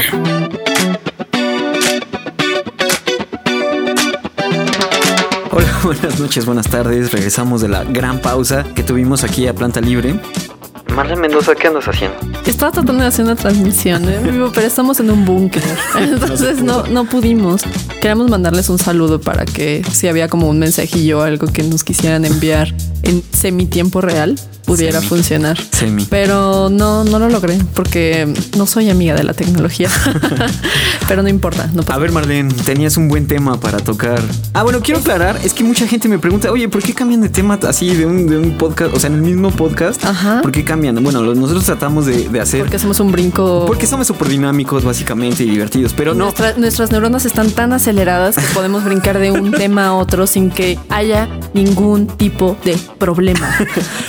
Hola, 5.52 5.80
buenas 5.84 6.20
noches, 6.20 6.46
buenas 6.48 6.68
tardes. 6.68 7.12
Regresamos 7.12 7.62
de 7.62 7.68
la 7.68 7.84
gran 7.84 8.20
pausa 8.20 8.66
que 8.74 8.82
tuvimos 8.82 9.24
aquí 9.24 9.46
a 9.48 9.54
Planta 9.54 9.80
Libre. 9.80 10.20
Marlene 10.96 11.22
Mendoza, 11.22 11.56
¿qué 11.56 11.68
andas 11.68 11.86
haciendo? 11.86 12.18
Estaba 12.46 12.72
tratando 12.72 13.04
de 13.04 13.08
hacer 13.08 13.26
una 13.26 13.36
transmisión 13.36 14.08
¿eh? 14.10 14.16
en 14.16 14.32
vivo, 14.32 14.52
pero 14.54 14.68
estamos 14.68 15.00
en 15.00 15.12
un 15.12 15.26
búnker. 15.26 15.64
Entonces 16.00 16.62
no, 16.62 16.84
no 16.88 17.06
pudimos. 17.06 17.64
Queremos 18.02 18.30
mandarles 18.30 18.70
un 18.70 18.80
saludo 18.80 19.22
para 19.22 19.46
que 19.46 19.84
si 19.92 20.08
había 20.08 20.28
como 20.28 20.50
un 20.50 20.60
mensajillo 20.60 21.20
o 21.20 21.22
algo 21.22 21.48
que 21.48 21.64
nos 21.64 21.84
quisieran 21.84 22.26
enviar 22.26 22.74
en 23.04 23.24
semi 23.32 23.66
tiempo 23.66 24.02
real, 24.02 24.40
pudiera 24.70 25.00
Semi. 25.00 25.10
funcionar. 25.10 25.58
Semi. 25.72 26.06
Pero 26.10 26.70
no, 26.70 27.04
no 27.04 27.20
lo 27.20 27.30
logré 27.30 27.58
porque 27.74 28.32
no 28.58 28.66
soy 28.66 28.90
amiga 28.90 29.16
de 29.16 29.24
la 29.24 29.34
tecnología. 29.34 29.90
Pero 31.08 31.24
no 31.24 31.30
importa, 31.30 31.70
no 31.74 31.84
A 31.88 31.98
ver, 31.98 32.12
Marlene, 32.12 32.54
tenías 32.66 32.98
un 32.98 33.08
buen 33.08 33.28
tema 33.28 33.60
para 33.60 33.78
tocar. 33.80 34.22
Ah, 34.54 34.64
bueno, 34.64 34.80
quiero 34.82 35.00
aclarar, 35.00 35.40
es 35.44 35.54
que 35.54 35.64
mucha 35.64 35.88
gente 35.88 36.08
me 36.08 36.20
pregunta, 36.20 36.52
oye, 36.52 36.70
¿por 36.70 36.84
qué 36.84 36.94
cambian 36.94 37.22
de 37.22 37.30
tema 37.30 37.58
así 37.68 37.96
de 37.96 38.06
un, 38.06 38.28
de 38.28 38.38
un 38.38 38.58
podcast? 38.58 38.96
O 38.96 39.00
sea, 39.00 39.10
en 39.10 39.16
el 39.16 39.22
mismo 39.22 39.52
podcast. 39.52 40.04
Ajá. 40.06 40.42
¿Por 40.42 40.52
qué 40.52 40.64
cambian? 40.64 41.02
Bueno, 41.04 41.22
nosotros 41.22 41.66
tratamos 41.66 42.06
de, 42.06 42.30
de 42.30 42.40
hacer... 42.40 42.62
Porque 42.62 42.76
hacemos 42.78 43.00
un 43.00 43.12
brinco. 43.12 43.66
Porque 43.66 43.88
somos 43.88 44.08
súper 44.08 44.28
dinámicos, 44.30 44.84
básicamente, 44.84 45.44
y 45.44 45.50
divertidos. 45.50 45.94
Pero 45.94 46.14
no, 46.14 46.26
Nuestra- 46.26 46.54
nuestras 46.58 46.92
neuronas 46.92 47.26
están 47.26 47.52
tan 47.52 47.74
aceleradas 47.74 48.36
que 48.36 48.46
podemos 48.54 48.84
brincar 48.84 49.18
de 49.20 49.32
un 49.32 49.52
tema 49.58 49.88
a 49.88 49.94
otro 49.96 50.28
sin 50.28 50.52
que 50.52 50.78
haya 50.90 51.28
ningún 51.54 52.08
tipo 52.08 52.56
de 52.64 52.78
problema. 53.00 53.50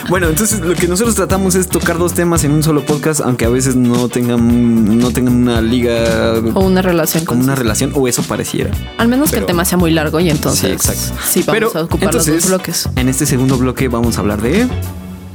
Bueno, 0.09 0.29
entonces 0.29 0.50
lo 0.59 0.75
que 0.75 0.89
nosotros 0.89 1.15
tratamos 1.15 1.55
es 1.55 1.69
tocar 1.69 1.99
dos 1.99 2.15
temas 2.15 2.45
en 2.45 2.53
un 2.53 2.63
solo 2.63 2.85
podcast, 2.85 3.21
aunque 3.21 3.45
a 3.45 3.49
veces 3.49 3.77
no 3.77 4.09
tengan, 4.09 4.99
no 4.99 5.11
tengan 5.13 5.35
una 5.35 5.61
liga 5.61 6.35
O 6.55 6.61
una 6.61 6.83
relación 6.83 7.25
como 7.25 7.39
con 7.41 7.45
una 7.45 7.55
relación, 7.55 7.93
o 7.95 8.09
eso 8.09 8.23
pareciera. 8.23 8.71
Al 8.99 9.09
menos 9.09 9.31
que 9.31 9.39
el 9.39 9.47
tema 9.47 9.65
sea 9.65 9.79
muy 9.79 9.91
largo 9.93 10.19
y 10.21 10.31
entonces 10.31 10.61
sí, 10.61 10.73
exacto. 10.91 11.23
sí 11.29 11.43
vamos 11.47 11.55
Pero 11.73 11.81
a 11.81 11.85
ocupar 11.85 12.15
los 12.15 12.27
entonces, 12.27 12.43
dos 12.43 12.51
bloques. 12.51 12.89
En 12.97 13.09
este 13.09 13.27
segundo 13.27 13.57
bloque 13.59 13.89
vamos 13.89 14.17
a 14.17 14.21
hablar 14.21 14.41
de. 14.43 14.67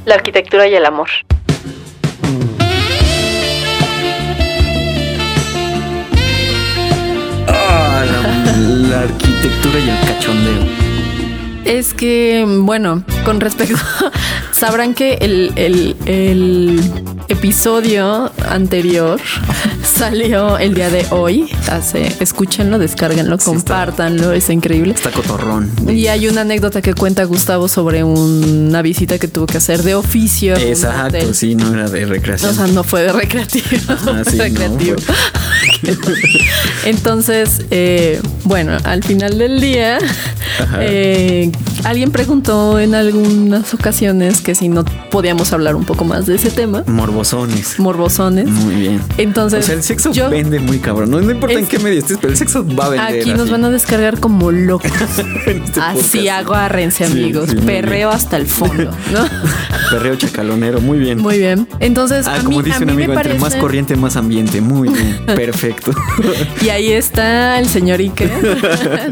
La 0.04 0.14
arquitectura 0.16 0.68
y 0.68 0.74
el 0.74 0.84
amor. 0.84 1.08
Ah, 7.48 8.04
la, 8.04 8.56
la 8.88 9.00
arquitectura 9.02 9.78
y 9.78 9.88
el 9.90 10.00
cachondeo. 10.06 10.64
Es 11.64 11.94
que, 11.94 12.44
bueno, 12.60 13.02
con 13.24 13.40
respecto, 13.40 13.76
sabrán 14.56 14.94
que 14.94 15.14
el, 15.20 15.52
el- 15.56 15.96
el 16.06 16.80
episodio 17.28 18.30
anterior 18.48 19.20
salió 19.82 20.58
el 20.58 20.74
día 20.74 20.90
de 20.90 21.06
hoy. 21.10 21.50
Hace, 21.70 22.12
escúchenlo, 22.20 22.78
descárguenlo, 22.78 23.36
Sí, 23.36 23.42
está- 23.42 23.50
compártanlo, 23.50 24.32
es 24.32 24.48
increíble. 24.50 24.94
Está 24.94 25.10
cotorrón. 25.10 25.70
Y 25.88 26.06
hay 26.06 26.28
una 26.28 26.42
anécdota 26.42 26.80
que 26.82 26.94
cuenta 26.94 27.24
Gustavo 27.24 27.68
sobre 27.68 28.04
una 28.04 28.82
visita 28.82 29.18
que 29.18 29.28
tuvo 29.28 29.46
que 29.46 29.58
hacer 29.58 29.82
de 29.82 29.94
oficio. 29.94 30.56
Exacto, 30.56 31.34
sí, 31.34 31.54
no 31.54 31.72
era 31.74 31.88
de 31.88 32.06
recreación. 32.06 32.50
O 32.52 32.54
sea, 32.54 32.66
no 32.68 32.84
fue 32.84 33.02
de 33.02 33.12
recreativo. 33.12 33.64
Ah, 33.88 33.98
no, 34.04 34.22
recreativo. 34.24 34.96
Entonces, 36.84 37.62
eh, 37.70 38.20
bueno, 38.44 38.76
al 38.84 39.02
final 39.02 39.38
del 39.38 39.60
día, 39.60 39.98
eh, 40.80 41.50
alguien 41.86 42.10
preguntó 42.10 42.78
en 42.80 42.94
algunas 42.94 43.72
ocasiones 43.74 44.40
que 44.40 44.54
si 44.54 44.68
no 44.68 44.84
podíamos 45.10 45.52
hablar 45.52 45.76
un 45.76 45.84
poco 45.84 46.04
más 46.04 46.26
de 46.26 46.34
ese 46.36 46.50
tema, 46.50 46.82
Morbosones. 46.86 47.78
morbosones. 47.78 48.48
Muy 48.48 48.74
bien. 48.74 49.00
Entonces, 49.18 49.60
O 49.64 49.66
sea, 49.66 49.74
el 49.76 49.82
sexo 49.82 50.12
yo- 50.12 50.28
vende 50.30 50.58
muy 50.58 50.78
cabrón. 50.78 51.10
No, 51.10 51.20
no 51.20 51.30
importa 51.30 51.54
en 51.54 51.62
Es- 51.64 51.68
qué 51.68 51.78
medio 51.78 51.98
estés, 51.98 52.18
pero 52.20 52.32
el 52.32 52.36
sexo 52.38 52.64
va 52.66 52.86
a 52.86 52.88
vender. 52.90 53.20
Aquí 53.20 53.30
nos 53.30 53.42
así. 53.42 53.50
van 53.52 53.64
a 53.64 53.70
descargar 53.70 54.18
como 54.20 54.50
locos. 54.52 54.90
En 55.46 55.62
este 55.62 55.80
Así 55.80 56.28
agárrense, 56.28 57.04
amigos. 57.04 57.50
sí, 57.50 57.56
Perreo 57.56 58.10
hasta 58.10 58.36
el 58.36 58.46
fondo, 58.46 58.90
¿no? 59.12 59.24
Perreo 59.90 60.16
chacalonero, 60.16 60.80
muy 60.80 60.98
bien. 60.98 61.20
Muy 61.20 61.38
bien. 61.38 61.68
Entonces, 61.80 62.26
Ah, 62.26 62.36
a 62.36 62.42
como 62.44 62.58
mí, 62.58 62.64
dice 62.64 62.78
a 62.78 62.82
un 62.82 62.90
amigo, 62.90 63.12
me 63.14 63.20
entre 63.20 63.38
más 63.38 63.54
corriente, 63.54 63.94
más 63.96 64.16
ambiente. 64.16 64.60
Muy 64.60 64.88
bien. 64.88 65.20
Perfecto. 65.26 65.92
Y 66.64 66.68
ahí 66.70 66.90
está 66.92 67.58
el 67.60 67.68
señor 67.68 68.00
Ike 68.00 68.28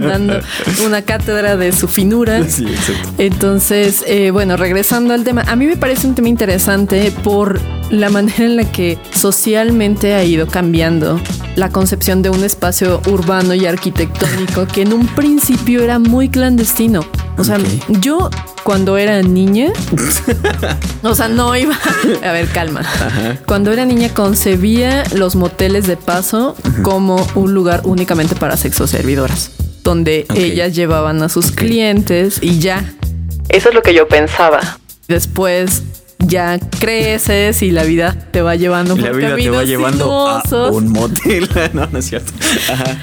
dando 0.01 0.41
una 0.85 1.03
cátedra 1.03 1.57
de 1.57 1.73
su 1.73 1.87
finura. 1.89 2.43
sí, 2.49 2.64
exacto. 2.69 3.09
Entonces, 3.19 4.05
eh, 4.07 4.31
bueno, 4.31 4.57
regresando 4.57 5.15
al 5.15 5.25
tema, 5.25 5.43
a 5.47 5.57
mí 5.57 5.67
me 5.67 5.77
parece 5.77 6.07
un 6.07 6.15
tema 6.15 6.29
interesante 6.29 7.13
por 7.23 7.61
la 7.91 8.11
manera 8.11 8.45
en 8.45 8.57
la 8.57 8.71
que 8.71 8.99
socialmente 9.13 10.15
ha 10.15 10.25
ido 10.25 10.47
cambiando 10.47 11.21
la 11.57 11.71
concepción 11.71 12.23
de 12.23 12.31
un 12.31 12.43
espacio 12.43 13.01
urbano 13.09 13.55
y 13.55 13.67
arquitectónico 13.67 14.67
que 14.67 14.83
en 14.83 14.93
un 14.93 15.07
principio 15.07 15.83
era 15.83 15.99
muy 15.99 16.29
clandestino. 16.29 17.05
O 17.37 17.45
sea, 17.45 17.59
yo 17.89 18.31
cuando 18.63 18.97
era 18.97 19.21
niña, 19.23 19.73
o 21.03 21.15
sea, 21.15 21.29
no 21.29 21.55
iba, 21.55 21.77
a 22.25 22.33
ver, 22.33 22.49
calma. 22.49 22.83
Cuando 23.47 23.73
era 23.73 23.85
niña 23.85 24.09
concebía 24.13 25.05
los 25.15 25.37
moteles 25.37 25.87
de 25.87 25.97
paso 25.97 26.57
como 26.83 27.25
un 27.35 27.55
lugar 27.55 27.83
únicamente 27.85 28.35
para 28.35 28.57
sexo 28.57 28.87
servidoras, 28.87 29.51
donde 29.85 30.27
ellas 30.35 30.75
llevaban 30.75 31.23
a 31.23 31.29
sus 31.29 31.53
clientes 31.53 32.39
y 32.43 32.59
ya. 32.59 32.93
Eso 33.51 33.69
es 33.69 33.75
lo 33.75 33.83
que 33.83 33.95
yo 33.95 34.09
pensaba. 34.09 34.79
Después 35.07 35.83
ya 36.19 36.59
creces 36.81 37.63
y 37.63 37.71
la 37.71 37.85
vida 37.85 38.17
te 38.33 38.41
va 38.41 38.57
llevando 38.57 38.97
Y 38.97 39.01
por 39.01 39.11
la 39.11 39.35
vida 39.35 39.37
te 39.37 39.51
va 39.51 39.65
llevando 39.65 40.29
a 40.29 40.71
un 40.71 40.89
motel. 40.89 41.49
no, 41.75 41.87
no 41.87 41.99
es 41.99 42.07
cierto. 42.07 42.33
Ajá. 42.73 42.99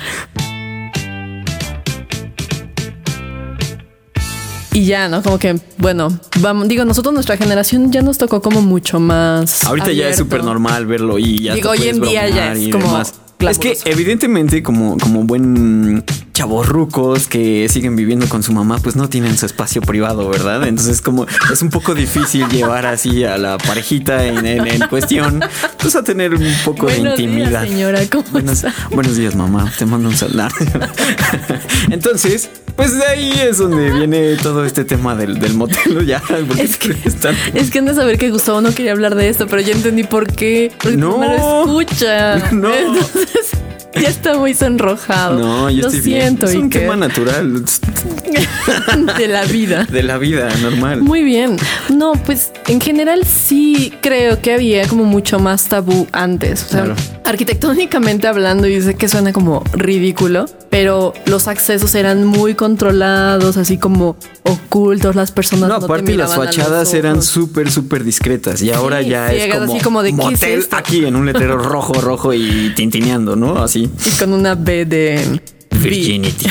Y 4.74 4.86
ya, 4.86 5.10
¿no? 5.10 5.22
Como 5.22 5.38
que, 5.38 5.60
bueno, 5.78 6.18
vamos, 6.40 6.68
digo, 6.70 6.86
nosotros 6.86 7.14
nuestra 7.14 7.36
generación 7.36 7.92
ya 7.92 8.02
nos 8.02 8.18
tocó 8.18 8.42
como 8.42 8.62
mucho 8.62 9.02
más. 9.02 9.66
Ahorita 9.66 9.92
ya 9.92 10.08
es 10.08 10.18
súper 10.18 10.46
normal 10.46 10.86
verlo 10.86 11.20
y 11.20 11.44
ya 11.44 11.54
Digo, 11.54 11.72
hoy 11.72 11.90
en 11.90 12.02
día 12.02 12.30
ya 12.30 12.54
es 12.54 12.70
como 12.70 12.88
demás. 12.88 13.14
Es 13.50 13.60
que 13.60 13.78
evidentemente 13.86 14.62
como, 14.64 14.98
como 14.98 15.24
buen 15.24 16.04
chavorrucos 16.34 17.28
que 17.28 17.68
siguen 17.70 17.96
viviendo 17.96 18.28
con 18.30 18.42
su 18.44 18.52
mamá, 18.54 18.80
pues 18.82 18.96
no 18.96 19.10
tienen 19.10 19.38
su 19.38 19.46
espacio 19.46 19.82
privado, 19.82 20.30
¿verdad? 20.30 20.68
Entonces 20.68 21.02
como 21.02 21.26
es 21.52 21.62
un 21.62 21.70
poco 21.70 21.94
difícil 21.94 22.48
llevar 22.52 22.86
así 22.86 23.24
a 23.24 23.38
la 23.38 23.58
parejita 23.58 24.26
en, 24.26 24.46
en- 24.46 24.68
en 24.68 24.88
cuestión, 24.88 25.42
pues 25.80 25.96
a 25.96 26.04
tener 26.04 26.34
un 26.34 26.54
poco 26.66 26.84
Buenos 26.84 27.18
de 27.18 27.24
intimidad. 27.24 27.62
días, 27.64 27.70
señora. 27.70 28.00
¿Cómo 28.12 28.24
Buenos, 28.32 28.64
está? 28.64 28.74
buenos 28.92 29.16
días, 29.18 29.36
mamá. 29.36 29.72
Te 29.78 29.86
mando 29.86 30.10
un 30.10 30.16
saludo. 30.16 30.32
Entonces, 31.90 32.50
pues 32.76 32.96
de 32.98 33.04
ahí 33.06 33.32
es 33.48 33.58
donde 33.58 33.92
viene 33.92 34.36
todo 34.38 34.66
este 34.66 34.86
tema 34.86 35.16
del, 35.16 35.40
del 35.40 35.54
motel. 35.56 36.06
Ya, 36.06 36.22
Es 36.58 36.78
que, 36.78 36.92
están- 37.06 37.36
es 37.54 37.70
que 37.70 37.80
han 37.80 37.86
de 37.86 37.94
saber 37.94 38.18
que 38.18 38.30
Gustavo 38.32 38.62
no 38.62 38.74
quería 38.74 38.92
hablar 38.94 39.16
de 39.16 39.30
esto, 39.30 39.48
pero 39.48 39.62
ya 39.62 39.74
entendí 39.74 40.04
por 40.04 40.28
qué. 40.32 40.72
Porque 40.82 40.98
No. 40.98 41.18
no 41.18 41.26
lo 41.26 41.64
escucha. 41.84 42.52
No. 42.52 42.74
Entonces, 42.74 43.28
ya 44.02 44.10
está 44.10 44.38
muy 44.38 44.54
sonrojado. 44.54 45.40
No, 45.40 45.70
yo 45.70 45.84
Lo 45.84 45.88
estoy 45.88 46.02
siento, 46.02 46.46
bien. 46.48 46.58
Es 46.58 46.60
un 46.60 46.64
Iker. 46.66 46.82
tema 46.82 46.96
natural 46.96 47.64
de 49.18 49.28
la 49.28 49.46
vida. 49.46 49.86
de 49.92 50.04
la 50.04 50.18
vida 50.18 50.50
normal. 50.62 51.02
Muy 51.02 51.24
bien. 51.24 51.58
No, 51.90 52.14
pues 52.14 52.52
en 52.68 52.80
general 52.82 53.26
sí 53.26 53.94
creo 54.02 54.42
que 54.42 54.54
había 54.54 54.88
como 54.88 55.04
mucho 55.04 55.40
más 55.40 55.66
tabú 55.66 56.08
antes. 56.12 56.64
O 56.64 56.70
sea, 56.70 56.82
Claro. 56.86 56.96
arquitectónicamente 57.26 58.28
hablando, 58.28 58.68
y 58.68 58.82
sé 58.82 58.96
que 58.96 59.08
suena 59.08 59.32
como 59.34 59.64
ridículo, 59.74 60.46
pero 60.70 61.14
los 61.26 61.48
accesos 61.48 61.94
eran 61.96 62.26
muy 62.26 62.56
controlados, 62.56 63.58
así 63.58 63.78
como 63.78 64.16
ocultos, 64.44 65.16
las 65.16 65.32
personas 65.32 65.68
No, 65.70 65.76
no, 65.76 65.80
te 65.80 65.86
aparte 65.86 66.16
las 66.16 66.36
fachadas 66.36 66.94
eran 66.94 67.22
súper, 67.22 67.70
súper 67.70 68.04
discretas. 68.04 68.62
Y 68.62 68.72
ahora 68.72 69.02
ya 69.02 69.32
es 69.34 69.54
como, 69.54 69.74
así 69.74 69.84
como 69.84 70.02
de, 70.04 70.10
¿qué 70.16 70.22
es 70.22 70.32
motel 70.32 70.60
esto? 70.60 70.76
aquí 70.78 71.06
en 71.06 71.16
un 71.16 71.26
letrero 71.26 71.58
rojo, 71.58 71.94
rojo 71.96 72.34
y 72.34 72.72
tintineando, 72.76 73.21
¿no? 73.22 73.62
Así. 73.62 73.90
Y 74.06 74.10
con 74.20 74.34
una 74.34 74.56
B 74.56 74.86
de 74.86 75.42
Virginity. 75.72 76.48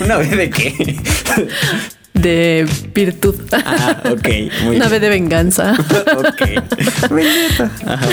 ¿Una 0.00 0.16
vez 0.18 0.30
de 0.30 0.50
qué? 0.50 0.96
de 2.14 2.66
virtud. 2.94 3.34
Ah, 3.52 4.02
ok. 4.10 4.28
Muy 4.64 4.76
una 4.76 4.88
bien. 4.88 4.90
B 4.90 5.00
de 5.00 5.08
venganza. 5.08 5.74
ok. 6.16 6.42
Ajá. 7.86 8.08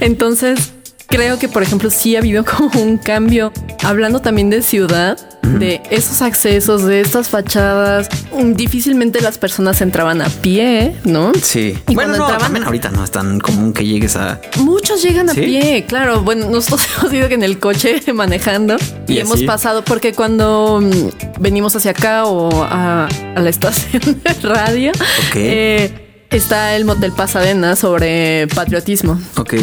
Entonces, 0.00 0.72
creo 1.12 1.38
que, 1.38 1.48
por 1.48 1.62
ejemplo, 1.62 1.90
sí 1.90 2.16
ha 2.16 2.20
habido 2.20 2.44
como 2.56 2.80
un 2.82 2.96
cambio, 2.98 3.52
hablando 3.84 4.20
también 4.20 4.50
de 4.50 4.62
ciudad, 4.62 5.18
de 5.42 5.82
esos 5.90 6.22
accesos, 6.22 6.84
de 6.84 7.00
estas 7.00 7.28
fachadas. 7.28 8.08
mm, 8.36 8.52
Difícilmente 8.54 9.20
las 9.20 9.38
personas 9.38 9.80
entraban 9.82 10.22
a 10.22 10.28
pie, 10.28 10.94
¿no? 11.04 11.32
Sí. 11.42 11.76
Y 11.88 11.94
bueno, 11.94 12.16
no, 12.16 12.24
entraban- 12.24 12.40
también 12.40 12.64
ahorita 12.64 12.90
no 12.90 13.04
es 13.04 13.10
tan 13.10 13.38
común 13.40 13.72
que 13.72 13.84
llegues 13.84 14.16
a. 14.16 14.40
Muchos 14.58 15.02
llegan 15.02 15.28
a 15.28 15.34
pie, 15.34 15.84
claro. 15.86 16.22
Bueno, 16.22 16.48
nosotros 16.50 16.86
hemos 16.98 17.12
ido 17.12 17.26
en 17.26 17.42
el 17.42 17.58
coche 17.58 18.00
manejando 18.14 18.76
y, 19.08 19.14
Y 19.14 19.18
hemos 19.18 19.42
pasado 19.42 19.84
porque 19.84 20.12
cuando 20.14 20.80
mm, 20.82 21.40
venimos 21.42 21.76
hacia 21.76 21.90
acá 21.90 22.24
o 22.24 22.62
a, 22.64 23.06
a 23.34 23.40
la 23.40 23.50
estación 23.50 24.22
de 24.22 24.48
radio, 24.48 24.92
eh, 25.34 25.90
está 26.30 26.74
el 26.76 26.84
motel 26.86 27.12
Pasadena 27.12 27.76
sobre 27.76 28.46
patriotismo. 28.54 29.20
Ok. 29.36 29.54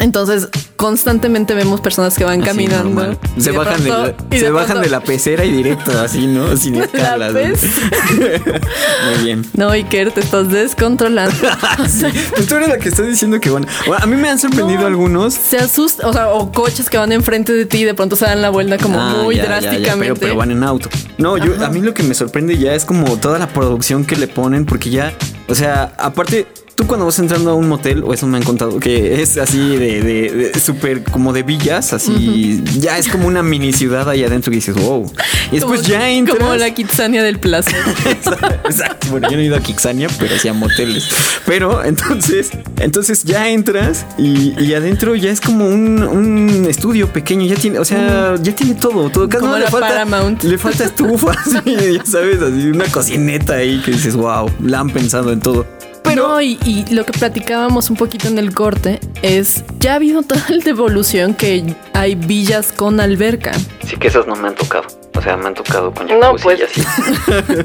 Entonces, 0.00 0.48
constantemente 0.76 1.54
vemos 1.54 1.80
personas 1.80 2.16
que 2.16 2.24
van 2.24 2.40
Así, 2.40 2.48
caminando. 2.48 3.16
y 3.36 3.40
Se 3.42 3.52
de 3.52 3.58
bajan, 3.58 3.84
de, 3.84 3.90
la, 3.90 4.14
se 4.30 4.44
de 4.46 4.50
bajan 4.50 4.66
pronto- 4.68 4.82
de 4.82 4.88
la 4.88 5.00
pecera 5.00 5.44
y 5.44 5.52
directo 5.52 5.92
así, 6.00 6.26
¿no? 6.26 6.56
Sin 6.56 6.74
La 6.78 6.84
escalas. 6.86 7.32
Muy 8.14 9.24
bien. 9.24 9.44
No, 9.54 9.70
Iker, 9.70 10.10
te 10.12 10.20
estás 10.20 10.50
descontrolando. 10.50 11.36
Sí, 11.88 12.06
Pues 12.34 12.46
tú 12.46 12.56
eres 12.56 12.68
la 12.68 12.78
que 12.78 12.88
estás 12.88 13.06
diciendo 13.06 13.40
que 13.40 13.50
van. 13.50 13.66
Bueno, 13.86 14.02
a 14.02 14.06
mí 14.06 14.16
me 14.16 14.28
han 14.28 14.38
sorprendido 14.38 14.80
No. 14.82 14.86
algunos. 14.86 15.34
se 15.34 15.58
asusta, 15.58 16.06
o 16.08 16.12
sea, 16.12 16.28
o 16.28 16.50
coches 16.52 16.88
que 16.90 16.98
van 16.98 17.12
enfrente 17.12 17.52
de 17.52 17.66
ti 17.66 17.78
y 17.78 17.84
de 17.84 17.94
pronto 17.94 18.16
se 18.16 18.24
dan 18.26 18.42
la 18.42 18.50
vuelta 18.50 18.78
como 18.78 19.00
Ah, 19.00 19.14
muy 19.22 19.36
ya, 19.36 19.42
ya, 19.44 19.48
ya, 19.48 19.60
drásticamente. 19.60 20.14
pero, 20.14 20.20
pero 20.20 20.36
van 20.36 20.50
en 20.50 20.62
auto. 20.64 20.88
No, 21.18 21.36
yo 21.38 21.54
Ajá. 21.56 21.66
a 21.66 21.70
mí 21.70 21.80
lo 21.80 21.94
que 21.94 22.02
me 22.02 22.14
sorprende 22.14 22.56
ya 22.58 22.74
es 22.74 22.84
como 22.84 23.16
toda 23.18 23.38
la 23.38 23.48
producción 23.48 24.04
que 24.04 24.16
le 24.16 24.28
ponen, 24.28 24.64
porque 24.66 24.90
ya, 24.90 25.12
o 25.48 25.54
sea, 25.54 25.92
aparte, 25.98 26.46
tú 26.80 26.86
cuando 26.86 27.04
vas 27.04 27.18
entrando 27.18 27.50
a 27.50 27.54
un 27.54 27.68
motel, 27.68 28.02
o 28.06 28.14
eso 28.14 28.26
me 28.26 28.38
han 28.38 28.42
contado, 28.42 28.80
que 28.80 29.20
es 29.20 29.36
así 29.36 29.58
de, 29.76 30.00
de, 30.00 30.50
de 30.52 30.60
súper 30.60 31.02
como 31.04 31.34
de 31.34 31.42
villas, 31.42 31.92
así, 31.92 32.62
ya 32.78 32.96
es 32.96 33.06
como 33.08 33.26
una 33.26 33.42
mini 33.42 33.74
ciudad 33.74 34.08
ahí 34.08 34.24
adentro 34.24 34.50
que 34.50 34.56
dices, 34.56 34.74
wow. 34.76 35.04
Y 35.52 35.56
después 35.56 35.82
Como- 35.82 35.92
ya 35.92 36.08
entras. 36.10 36.38
Como 36.38 36.54
la 36.56 36.72
Kitsania 36.72 37.22
del 37.22 37.38
Plaza. 37.38 37.72
Exacto. 38.64 39.08
Bueno, 39.10 39.28
yo 39.30 39.36
no 39.36 39.42
he 39.42 39.46
ido 39.46 39.56
a 39.56 39.60
Kixania, 39.60 40.08
pero 40.18 40.38
sí 40.38 40.48
a 40.48 40.54
moteles. 40.54 41.08
Pero 41.44 41.84
entonces, 41.84 42.50
entonces 42.78 43.24
ya 43.24 43.48
entras 43.50 44.06
y, 44.16 44.54
y 44.62 44.72
adentro 44.74 45.14
ya 45.16 45.30
es 45.30 45.40
como 45.42 45.66
un, 45.68 46.02
un 46.02 46.66
estudio 46.68 47.12
pequeño. 47.12 47.44
Ya 47.46 47.56
tiene, 47.56 47.78
o 47.78 47.84
sea, 47.84 48.36
ya 48.40 48.54
tiene 48.54 48.74
todo, 48.74 49.10
todo. 49.10 49.28
Cada 49.28 49.40
Como 49.42 49.58
le 49.58 49.66
falta, 49.66 49.88
Paramount. 49.88 50.44
le 50.44 50.56
falta 50.56 50.84
estufa, 50.84 51.32
así, 51.44 51.76
ya 51.94 52.04
sabes, 52.06 52.40
así 52.40 52.68
una 52.68 52.84
cocineta 52.86 53.54
ahí 53.54 53.82
que 53.84 53.90
dices, 53.90 54.14
wow, 54.16 54.50
la 54.62 54.80
han 54.80 54.88
pensado 54.90 55.32
en 55.32 55.40
todo. 55.40 55.66
Pero 56.02 56.28
no, 56.28 56.40
y, 56.40 56.58
y 56.64 56.84
lo 56.94 57.04
que 57.04 57.12
platicábamos 57.12 57.90
un 57.90 57.96
poquito 57.96 58.28
en 58.28 58.38
el 58.38 58.52
corte 58.54 59.00
es, 59.22 59.64
ya 59.78 59.92
ha 59.92 59.96
habido 59.96 60.22
tal 60.24 60.62
evolución 60.66 61.34
que 61.34 61.74
hay 61.92 62.14
villas 62.14 62.72
con 62.72 63.00
alberca. 63.00 63.52
sí 63.86 63.96
que 63.96 64.08
esos 64.08 64.26
no 64.26 64.34
me 64.36 64.48
han 64.48 64.54
tocado. 64.54 64.84
O 65.16 65.22
sea, 65.22 65.36
me 65.36 65.48
han 65.48 65.54
tocado 65.54 65.92
con 65.92 66.06
No, 66.06 66.20
jacuzzi 66.20 66.42
pues. 66.44 66.60
y 66.60 66.62
así. 66.62 66.82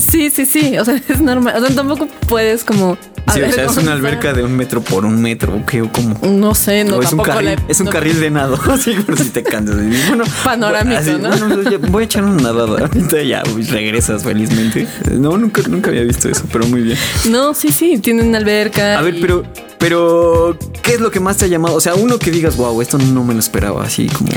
Sí, 0.00 0.30
sí, 0.30 0.46
sí, 0.46 0.78
o 0.78 0.84
sea, 0.84 1.00
es 1.08 1.20
normal. 1.20 1.54
O 1.56 1.66
sea, 1.66 1.74
tampoco 1.74 2.06
puedes 2.28 2.62
como... 2.64 2.96
Sí, 3.32 3.40
o 3.40 3.50
sea, 3.52 3.64
es 3.64 3.76
una 3.78 3.92
alberca 3.94 4.32
de 4.34 4.44
un 4.44 4.54
metro 4.54 4.82
por 4.82 5.04
un 5.06 5.20
metro, 5.20 5.54
¿o 5.56 5.64
qué? 5.66 5.80
¿O 5.82 5.90
cómo? 5.90 6.18
No 6.28 6.54
sé, 6.54 6.84
no, 6.84 6.96
O 6.98 7.02
es 7.02 7.12
un 7.12 7.20
carril, 7.20 7.46
le- 7.46 7.58
es 7.68 7.80
un 7.80 7.86
carril 7.86 8.20
de 8.20 8.30
nado, 8.30 8.58
así 8.70 8.92
por 8.92 9.18
si 9.18 9.30
te 9.30 9.42
cansas. 9.42 9.76
Bueno, 10.08 10.24
Panorámico, 10.44 11.00
así, 11.00 11.12
¿no? 11.20 11.30
bueno, 11.30 11.78
voy 11.88 12.02
a 12.02 12.04
echar 12.04 12.22
una 12.24 12.42
nadada. 12.42 12.80
Ahorita 12.86 13.22
ya 13.26 13.42
regresas 13.70 14.22
felizmente. 14.24 14.86
No, 15.10 15.38
nunca, 15.38 15.62
nunca 15.68 15.90
había 15.90 16.02
visto 16.02 16.28
eso, 16.28 16.44
pero 16.52 16.66
muy 16.66 16.82
bien. 16.82 16.98
No, 17.30 17.54
sí, 17.54 17.70
sí, 17.72 17.98
tienen 17.98 18.34
alberca. 18.36 18.98
A 18.98 19.02
ver, 19.02 19.16
pero, 19.20 19.42
pero, 19.78 20.56
¿qué 20.82 20.94
es 20.94 21.00
lo 21.00 21.10
que 21.10 21.18
más 21.20 21.38
te 21.38 21.46
ha 21.46 21.48
llamado? 21.48 21.76
O 21.76 21.80
sea, 21.80 21.94
uno 21.94 22.18
que 22.18 22.30
digas, 22.30 22.56
wow, 22.58 22.80
esto 22.82 22.98
no 22.98 23.24
me 23.24 23.32
lo 23.32 23.40
esperaba, 23.40 23.84
así 23.84 24.06
como 24.08 24.30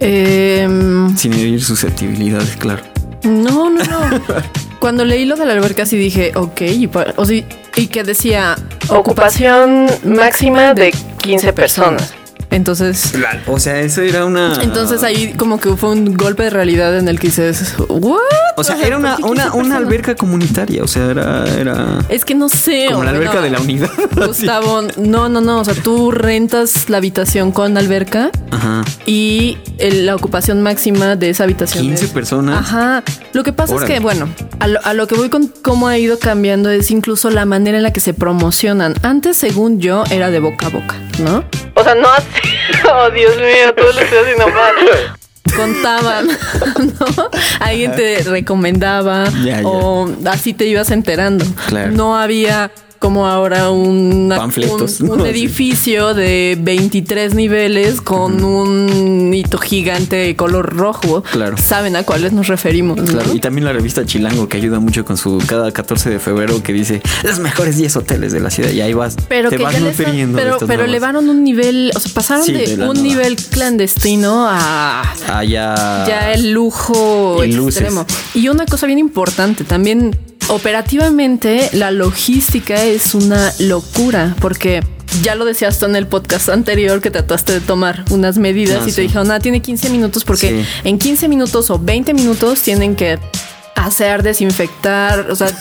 Em, 0.00 1.16
sin 1.16 1.32
herir 1.32 1.62
susceptibilidades, 1.62 2.56
claro. 2.56 2.82
no, 3.22 3.70
no, 3.70 3.82
no. 3.84 4.20
Cuando 4.80 5.04
leí 5.04 5.24
lo 5.24 5.36
de 5.36 5.46
la 5.46 5.54
alberca 5.54 5.86
sí 5.86 5.96
dije, 5.96 6.32
ok, 6.34 6.60
y, 6.60 6.90
o 7.16 7.24
sí, 7.24 7.44
y 7.76 7.86
que 7.88 8.02
decía 8.02 8.56
ocupación 8.88 9.86
máxima 10.04 10.74
de 10.74 10.92
15 11.22 11.52
personas. 11.52 12.14
Entonces, 12.54 13.12
O 13.46 13.58
sea, 13.58 13.80
eso 13.80 14.00
era 14.02 14.24
una. 14.24 14.60
entonces 14.62 15.02
ahí 15.02 15.34
como 15.34 15.58
que 15.60 15.76
fue 15.76 15.90
un 15.90 16.14
golpe 16.14 16.44
de 16.44 16.50
realidad 16.50 16.96
en 16.96 17.08
el 17.08 17.18
que 17.18 17.26
dices, 17.26 17.74
¿what? 17.88 18.18
O 18.56 18.62
sea, 18.62 18.80
era 18.80 18.96
una, 18.96 19.16
¿por 19.16 19.24
qué 19.26 19.30
una, 19.32 19.42
15 19.50 19.58
una 19.58 19.76
alberca 19.76 20.14
comunitaria. 20.14 20.82
O 20.84 20.86
sea, 20.86 21.06
era. 21.10 21.44
era 21.58 21.98
Es 22.08 22.24
que 22.24 22.34
no 22.36 22.48
sé. 22.48 22.86
como 22.90 23.02
la 23.04 23.10
alberca 23.10 23.40
de 23.40 23.50
la 23.50 23.60
unidad. 23.60 23.90
Gustavo, 24.26 24.82
no, 24.96 25.28
no, 25.28 25.40
no. 25.40 25.60
O 25.60 25.64
sea, 25.64 25.74
tú 25.74 26.12
rentas 26.12 26.88
la 26.88 26.98
habitación 26.98 27.50
con 27.50 27.76
alberca 27.76 28.30
Ajá. 28.52 28.84
y 29.06 29.58
el- 29.78 30.06
la 30.06 30.14
ocupación 30.14 30.62
máxima 30.62 31.16
de 31.16 31.30
esa 31.30 31.44
habitación 31.44 31.84
15 31.84 32.04
es- 32.04 32.10
personas. 32.12 32.58
Ajá. 32.60 33.02
Lo 33.32 33.42
que 33.42 33.52
pasa 33.52 33.74
Órale. 33.74 33.92
es 33.92 33.98
que, 33.98 34.00
bueno, 34.02 34.28
a 34.60 34.68
lo, 34.68 34.80
a 34.84 34.94
lo 34.94 35.08
que 35.08 35.16
voy 35.16 35.28
con 35.30 35.48
cómo 35.62 35.88
ha 35.88 35.98
ido 35.98 36.18
cambiando 36.20 36.70
es 36.70 36.92
incluso 36.92 37.30
la 37.30 37.44
manera 37.46 37.76
en 37.78 37.82
la 37.82 37.92
que 37.92 38.00
se 38.00 38.14
promocionan. 38.14 38.94
Antes, 39.02 39.36
según 39.36 39.80
yo, 39.80 40.04
era 40.10 40.30
de 40.30 40.38
boca 40.38 40.66
a 40.66 40.70
boca, 40.70 40.94
¿no? 41.18 41.42
O 41.74 41.82
sea, 41.82 41.96
no 41.96 42.06
así. 42.08 42.24
Oh, 42.86 43.10
Dios 43.10 43.36
mío, 43.36 43.74
todo 43.76 43.92
lo 43.92 44.00
estoy 44.00 44.18
haciendo 44.18 44.48
mal. 44.48 44.74
Contaban, 45.56 46.26
¿no? 46.78 47.30
Alguien 47.60 47.94
te 47.94 48.22
recomendaba 48.24 49.24
Ya, 49.44 49.60
ya. 49.60 49.66
o 49.66 50.08
así 50.26 50.52
te 50.54 50.66
ibas 50.66 50.90
enterando. 50.90 51.44
Claro. 51.68 51.92
No 51.92 52.16
había 52.18 52.70
como 53.04 53.26
ahora 53.26 53.70
una- 53.70 54.36
Panfletos, 54.36 55.00
un, 55.02 55.10
un 55.10 55.18
¿no? 55.18 55.26
edificio 55.34 56.14
de 56.14 56.56
23 56.58 57.34
niveles 57.34 58.00
con 58.00 58.42
un 58.42 59.32
hito 59.34 59.58
gigante 59.58 60.16
de 60.16 60.36
color 60.36 60.74
rojo. 60.74 61.22
Claro. 61.22 61.56
Saben 61.58 61.96
a 61.96 62.02
cuáles 62.04 62.32
nos 62.32 62.48
referimos. 62.48 62.96
¿no? 62.96 63.04
Claro, 63.04 63.34
y 63.34 63.40
también 63.40 63.66
la 63.66 63.72
revista 63.74 64.06
Chilango 64.06 64.48
que 64.48 64.56
ayuda 64.56 64.80
mucho 64.80 65.04
con 65.04 65.18
su 65.18 65.36
cada 65.46 65.70
14 65.70 66.08
de 66.08 66.18
febrero 66.18 66.62
que 66.62 66.72
dice 66.72 67.02
los 67.24 67.38
mejores 67.40 67.76
10 67.76 67.94
hoteles 67.96 68.32
de 68.32 68.40
la 68.40 68.48
ciudad 68.50 68.70
y 68.70 68.80
ahí 68.80 68.94
vas, 68.94 69.16
Pero 69.28 69.50
te 69.50 69.58
que 69.58 69.62
vas 69.62 69.78
nutriendo. 69.80 70.38
pero, 70.38 70.56
pero 70.66 70.84
elevaron 70.84 71.28
un 71.28 71.44
nivel, 71.44 71.92
o 71.94 72.00
sea, 72.00 72.10
pasaron 72.14 72.44
Sí, 72.44 72.52
de, 72.52 72.88
un 72.88 73.02
nivel 73.02 73.36
clandestino 73.36 74.46
a 74.48 75.02
Ah, 75.28 75.44
ya. 75.44 76.04
ya 76.08 76.32
el 76.32 76.52
lujo 76.52 77.44
Y 77.44 77.52
luces. 77.52 77.82
extremo. 77.82 78.06
Y 78.34 78.48
una 78.48 78.64
cosa 78.64 78.86
bien 78.86 78.98
importante, 78.98 79.64
también 79.64 80.16
operativamente 80.48 81.70
la 81.72 81.90
logística 81.90 82.82
es 82.84 83.14
una 83.14 83.52
locura 83.58 84.34
porque 84.40 84.82
ya 85.22 85.34
lo 85.34 85.44
decías 85.44 85.78
tú 85.78 85.86
en 85.86 85.96
el 85.96 86.06
podcast 86.06 86.48
anterior 86.48 87.00
que 87.00 87.10
trataste 87.10 87.52
de 87.52 87.60
tomar 87.60 88.04
unas 88.10 88.38
medidas 88.38 88.80
Ah, 88.82 88.84
y 88.86 88.90
sí. 88.90 88.96
te 88.96 89.02
dijeron, 89.02 89.30
ah, 89.30 89.38
tiene 89.40 89.60
15 89.62 89.90
minutos 89.90 90.24
porque 90.24 90.48
Sí. 90.64 90.88
en 90.88 90.98
15 90.98 91.28
minutos 91.28 91.70
o 91.70 91.78
20 91.78 92.14
minutos 92.14 92.62
tienen 92.62 92.96
que 92.96 93.18
hacer, 93.76 94.22
desinfectar, 94.22 95.30
o 95.30 95.36
sea... 95.36 95.48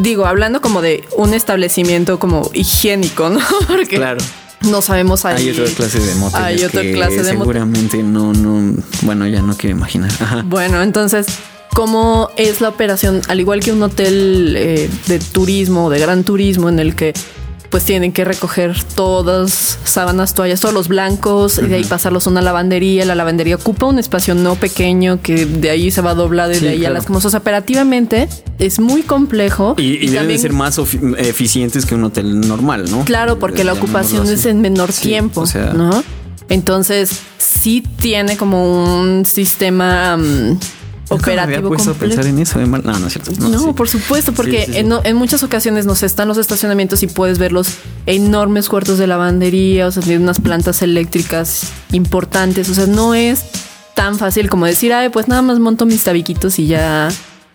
Digo, 0.00 0.24
hablando 0.24 0.62
como 0.62 0.80
de 0.80 1.04
un 1.18 1.34
establecimiento 1.34 2.18
como 2.18 2.50
higiénico, 2.54 3.28
¿no? 3.28 3.40
Porque 3.68 3.96
Claro. 3.96 4.22
no 4.62 4.80
sabemos 4.80 5.26
ahí. 5.26 5.36
Hay 5.36 5.50
otra 5.50 5.66
clase 5.74 6.00
de 6.00 6.14
moteles 6.14 6.46
Hay 6.46 6.64
otra 6.64 6.80
que 6.80 6.92
clase 6.94 7.22
de 7.22 7.24
seguramente 7.24 8.02
no, 8.02 8.32
no, 8.32 8.74
bueno, 9.02 9.26
ya 9.26 9.42
no 9.42 9.54
quiero 9.54 9.76
imaginar. 9.76 10.10
Ajá. 10.18 10.42
Bueno, 10.46 10.80
entonces, 10.82 11.26
¿cómo 11.74 12.30
es 12.36 12.60
la 12.60 12.68
operación? 12.68 13.22
Al 13.28 13.40
igual 13.40 13.60
que 13.60 13.72
un 13.72 13.82
hotel 13.82 14.54
eh, 14.56 14.90
de 15.06 15.18
turismo, 15.18 15.90
de 15.90 15.98
gran 15.98 16.24
turismo, 16.24 16.68
en 16.68 16.78
el 16.78 16.94
que 16.94 17.12
pues 17.70 17.84
tienen 17.84 18.12
que 18.12 18.26
recoger 18.26 18.76
todas 18.94 19.78
sábanas, 19.84 20.34
toallas, 20.34 20.60
todos 20.60 20.74
los 20.74 20.88
blancos 20.88 21.56
y 21.58 21.62
de 21.68 21.76
ahí 21.76 21.84
pasarlos 21.84 22.26
a 22.26 22.30
una 22.30 22.42
lavandería. 22.42 23.06
La 23.06 23.14
lavandería 23.14 23.56
ocupa 23.56 23.86
un 23.86 23.98
espacio 23.98 24.34
no 24.34 24.56
pequeño 24.56 25.22
que 25.22 25.46
de 25.46 25.70
ahí 25.70 25.90
se 25.90 26.02
va 26.02 26.12
doblado 26.14 26.52
y 26.52 26.56
Sí, 26.56 26.64
de 26.66 26.70
ahí 26.72 26.78
claro. 26.80 26.96
a 26.96 26.98
las 26.98 27.06
cosas. 27.06 27.32
Operativamente 27.34 28.28
es 28.58 28.78
muy 28.78 29.00
complejo 29.02 29.74
Y, 29.78 30.04
y 30.04 30.08
deben 30.08 30.28
de 30.28 30.36
ser 30.38 30.52
más 30.52 30.78
ofi- 30.78 31.16
eficientes 31.18 31.86
que 31.86 31.94
un 31.94 32.04
hotel 32.04 32.40
normal, 32.46 32.90
¿no? 32.90 33.06
Claro, 33.06 33.38
porque 33.38 33.64
la 33.64 33.72
ocupación 33.72 34.28
es 34.28 34.44
en 34.44 34.60
menor 34.60 34.92
Sí, 34.92 35.08
tiempo, 35.08 35.40
o 35.40 35.46
sea- 35.46 35.72
¿no? 35.72 36.04
Entonces, 36.50 37.20
sí 37.38 37.82
tiene 37.98 38.36
como 38.36 39.00
un 39.00 39.24
sistema 39.24 40.18
mm, 40.18 40.58
Nunca 41.12 41.26
me 41.26 41.32
había 41.40 41.58
operativo 41.58 41.68
puesto 41.68 41.90
a 41.92 41.94
pensar 41.94 42.26
en 42.26 42.38
eso. 42.38 42.58
No, 42.58 42.98
no 42.98 43.06
es 43.06 43.12
cierto. 43.12 43.32
No, 43.38 43.58
sí. 43.58 43.72
por 43.74 43.88
supuesto, 43.88 44.32
porque 44.32 44.60
Sí, 44.60 44.66
sí, 44.66 44.72
sí. 44.72 44.78
En, 44.78 44.92
en 45.04 45.16
muchas 45.16 45.42
ocasiones 45.42 45.86
nos 45.86 46.02
están 46.02 46.28
los 46.28 46.38
estacionamientos 46.38 47.02
y 47.02 47.06
puedes 47.06 47.38
ver 47.38 47.52
los 47.52 47.68
enormes 48.06 48.68
cuartos 48.68 48.98
de 48.98 49.06
lavandería, 49.06 49.86
o 49.86 49.92
sea, 49.92 50.02
tiene 50.02 50.22
unas 50.22 50.40
plantas 50.40 50.82
eléctricas 50.82 51.68
importantes, 51.92 52.68
o 52.68 52.74
sea, 52.74 52.86
no 52.86 53.14
es 53.14 53.44
tan 53.94 54.18
fácil 54.18 54.48
como 54.48 54.66
decir, 54.66 54.92
ay, 54.92 55.08
pues 55.08 55.28
nada 55.28 55.42
más 55.42 55.58
monto 55.58 55.86
mis 55.86 56.02
tabiquitos 56.04 56.58
y 56.58 56.66
ya 56.66 57.08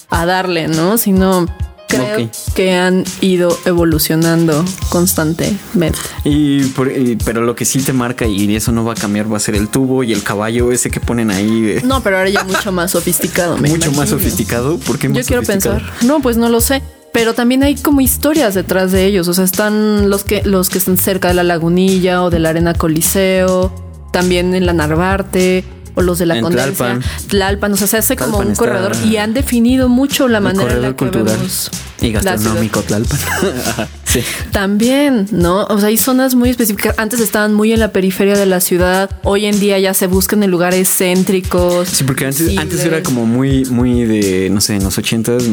a 0.10 0.26
darle, 0.26 0.67
¿no? 0.67 0.98
Sino 0.98 1.48
creo 1.88 2.30
que 2.56 2.73
han 2.73 3.04
ido 3.21 3.58
evolucionando 3.65 4.63
constantemente. 4.89 5.97
Y, 6.23 6.63
por- 6.65 6.91
y- 6.91 7.15
pero 7.23 7.41
lo 7.41 7.56
que 7.56 7.65
sí 7.65 7.80
te 7.82 7.93
marca 7.93 8.26
y 8.28 8.56
eso 8.56 8.71
no 8.71 8.84
va 8.84 8.93
a 8.93 8.95
cambiar 8.95 9.32
va 9.32 9.38
a 9.38 9.39
ser 9.39 9.56
el 9.56 9.69
tubo 9.69 10.04
y 10.04 10.13
el 10.13 10.23
caballo 10.23 10.71
ese 10.71 10.89
que 10.91 11.00
ponen 11.00 11.32
ahí. 11.32 11.62
de- 11.62 11.82
No, 11.82 12.02
pero 12.04 12.17
ahora 12.17 12.30
ya 12.30 12.43
mucho 12.43 12.71
más 12.71 12.91
sofisticado. 12.91 13.58
me 13.58 13.69
mucho 13.69 13.91
más 13.93 14.10
sofisticado. 14.10 14.78
¿Por 14.80 15.00
qué 15.00 15.12
Yo 15.12 15.23
quiero 15.23 15.43
pensar. 15.43 15.82
No, 16.04 16.19
pues 16.21 16.38
no 16.38 16.50
lo 16.50 16.62
sé. 16.62 16.82
Pero 17.13 17.34
también 17.34 17.63
hay 17.63 17.76
como 17.76 18.02
historias 18.02 18.54
detrás 18.54 18.91
de 18.91 19.06
ellos. 19.06 19.28
O 19.28 19.34
sea, 19.34 19.43
están 19.45 20.10
los 20.10 20.23
que, 20.23 20.43
los 20.43 20.69
que 20.69 20.78
están 20.78 20.97
cerca 20.97 21.30
de 21.30 21.34
la 21.34 21.43
lagunilla 21.43 22.21
o 22.23 22.30
de 22.30 22.39
la 22.39 22.50
arena 22.50 22.73
Coliseo, 22.73 23.73
también 24.12 24.54
en 24.54 24.65
la 24.65 24.73
Narvarte 24.73 25.63
o 25.98 26.02
los 26.04 26.20
de 26.20 26.28
la 26.28 26.36
En 26.38 26.44
Condencia. 26.44 26.74
Tlalpan. 26.74 27.04
Tlalpan. 27.28 27.74
O 27.74 27.78
sea, 27.78 27.88
se 27.88 27.98
hace 27.98 28.16
como 28.16 28.38
un 28.38 28.52
está- 28.52 28.64
corredor 28.66 28.92
y 29.04 29.18
han 29.18 29.34
definido 29.34 29.90
mucho 29.90 30.28
la 30.28 30.38
El 30.38 30.44
manera 30.44 30.72
en 30.74 30.82
la 30.84 30.94
corredor 30.94 30.96
que 30.96 31.06
cultural 31.06 31.38
vemos 31.38 31.72
y 32.00 32.12
gastronómico 32.12 32.82
Tlalpan. 32.84 33.18
Sí. 34.08 34.22
También, 34.52 35.28
¿no? 35.32 35.65
O 35.65 35.80
sea, 35.80 35.89
hay 35.89 35.98
zonas 35.98 36.34
muy 36.34 36.50
específicas. 36.50 36.96
Antes 36.98 37.20
estaban 37.20 37.54
muy 37.54 37.74
en 37.74 37.80
la 37.82 37.91
periferia 37.91 38.38
de 38.38 38.46
la 38.46 38.62
ciudad. 38.62 39.10
Hoy 39.24 39.46
en 39.46 39.60
día 39.60 39.78
ya 39.80 39.93
se 39.93 40.08
buscan 40.08 40.41
en 40.43 40.50
lugares 40.52 40.88
céntricos. 40.98 41.89
Sí, 41.89 42.04
porque 42.06 42.26
antes, 42.26 42.39
visibles. 42.48 42.63
antes 42.63 42.86
era 42.86 43.04
como 43.04 43.26
muy, 43.26 43.65
muy 43.65 44.06
de, 44.06 44.50
no 44.50 44.62
sé, 44.62 44.76
en 44.76 44.84
los 44.86 44.98
ochentas, 44.98 45.43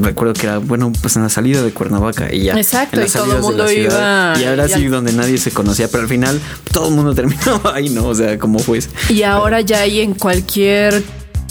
recuerdo 0.00 0.32
que 0.32 0.46
era, 0.46 0.58
bueno, 0.58 0.92
pues 1.02 1.16
en 1.16 1.22
la 1.24 1.28
salida 1.28 1.62
de 1.62 1.72
Cuernavaca 1.72 2.32
y 2.32 2.44
ya. 2.44 2.54
Exacto, 2.58 2.96
en 2.96 3.02
las 3.02 3.14
y 3.14 3.18
todo 3.18 3.36
el 3.36 3.42
mundo 3.42 3.68
ciudad. 3.68 4.34
iba- 4.36 4.42
Y 4.42 4.44
ahora 4.48 4.68
sí, 4.68 4.86
donde 4.86 5.12
nadie 5.12 5.36
se 5.36 5.50
conocía, 5.50 5.88
pero 5.88 6.04
al 6.04 6.08
final 6.08 6.40
todo 6.72 6.88
el 6.88 6.94
mundo 6.94 7.14
terminaba 7.16 7.74
ahí, 7.74 7.90
¿no? 7.90 8.06
O 8.06 8.14
sea, 8.14 8.38
como 8.38 8.58
fue. 8.60 8.80
Y 9.10 9.22
ahora 9.22 9.60
ya 9.60 9.80
hay 9.80 10.00
en 10.00 10.14
cualquier 10.14 11.02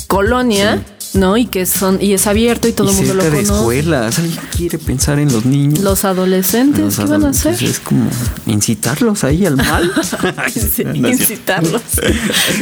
colonia, 0.07 0.83
¿no? 1.13 1.37
Y 1.37 1.45
que 1.45 1.65
son, 1.65 2.01
y 2.01 2.13
es 2.13 2.27
abierto 2.27 2.67
y 2.67 2.73
todo 2.73 2.89
el 2.89 2.95
mundo 2.95 3.13
lo 3.13 3.21
cerca 3.21 3.37
de 3.37 3.43
conoce. 3.43 3.59
escuelas. 3.59 4.19
¿Alguien 4.19 4.39
quiere 4.55 4.77
pensar 4.79 5.19
en 5.19 5.31
los 5.31 5.45
niños? 5.45 5.79
Los 5.79 6.05
adolescentes, 6.05 6.83
Los 6.83 6.95
¿qué 6.97 7.05
van 7.05 7.25
a 7.25 7.29
hacer? 7.29 7.63
Es 7.63 7.79
como 7.79 8.09
incitarlos 8.45 9.23
ahí 9.23 9.45
al 9.45 9.57
mal. 9.57 9.91
Sí, 10.53 10.83
No 10.85 11.07
incitarlos. 11.09 11.81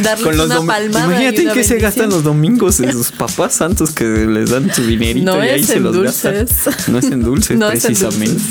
Darles 0.04 0.26
Con 0.26 0.38
los 0.38 0.48
una 0.48 0.66
palmada. 0.66 1.06
Imagínate 1.06 1.36
y 1.36 1.40
en 1.40 1.46
una 1.46 1.54
qué 1.54 1.64
se 1.64 1.78
gastan 1.80 2.10
los 2.10 2.24
domingos 2.24 2.80
esos 2.80 3.12
papás 3.12 3.54
santos 3.54 3.92
que 3.92 4.04
les 4.06 4.50
dan 4.50 4.74
su 4.74 4.86
dinerito 4.86 5.32
No 5.36 5.44
y 5.44 5.48
ahí 5.50 5.64
se 5.64 5.76
en 5.78 5.84
los 5.84 5.98
gastan. 5.98 6.40
dulces. 6.40 6.88
No 6.90 6.98
es 7.00 7.06
en 7.06 7.22
dulces, 7.24 7.58
No 7.58 7.70
es 7.72 7.86
en 7.86 7.96
precisamente. 7.96 8.42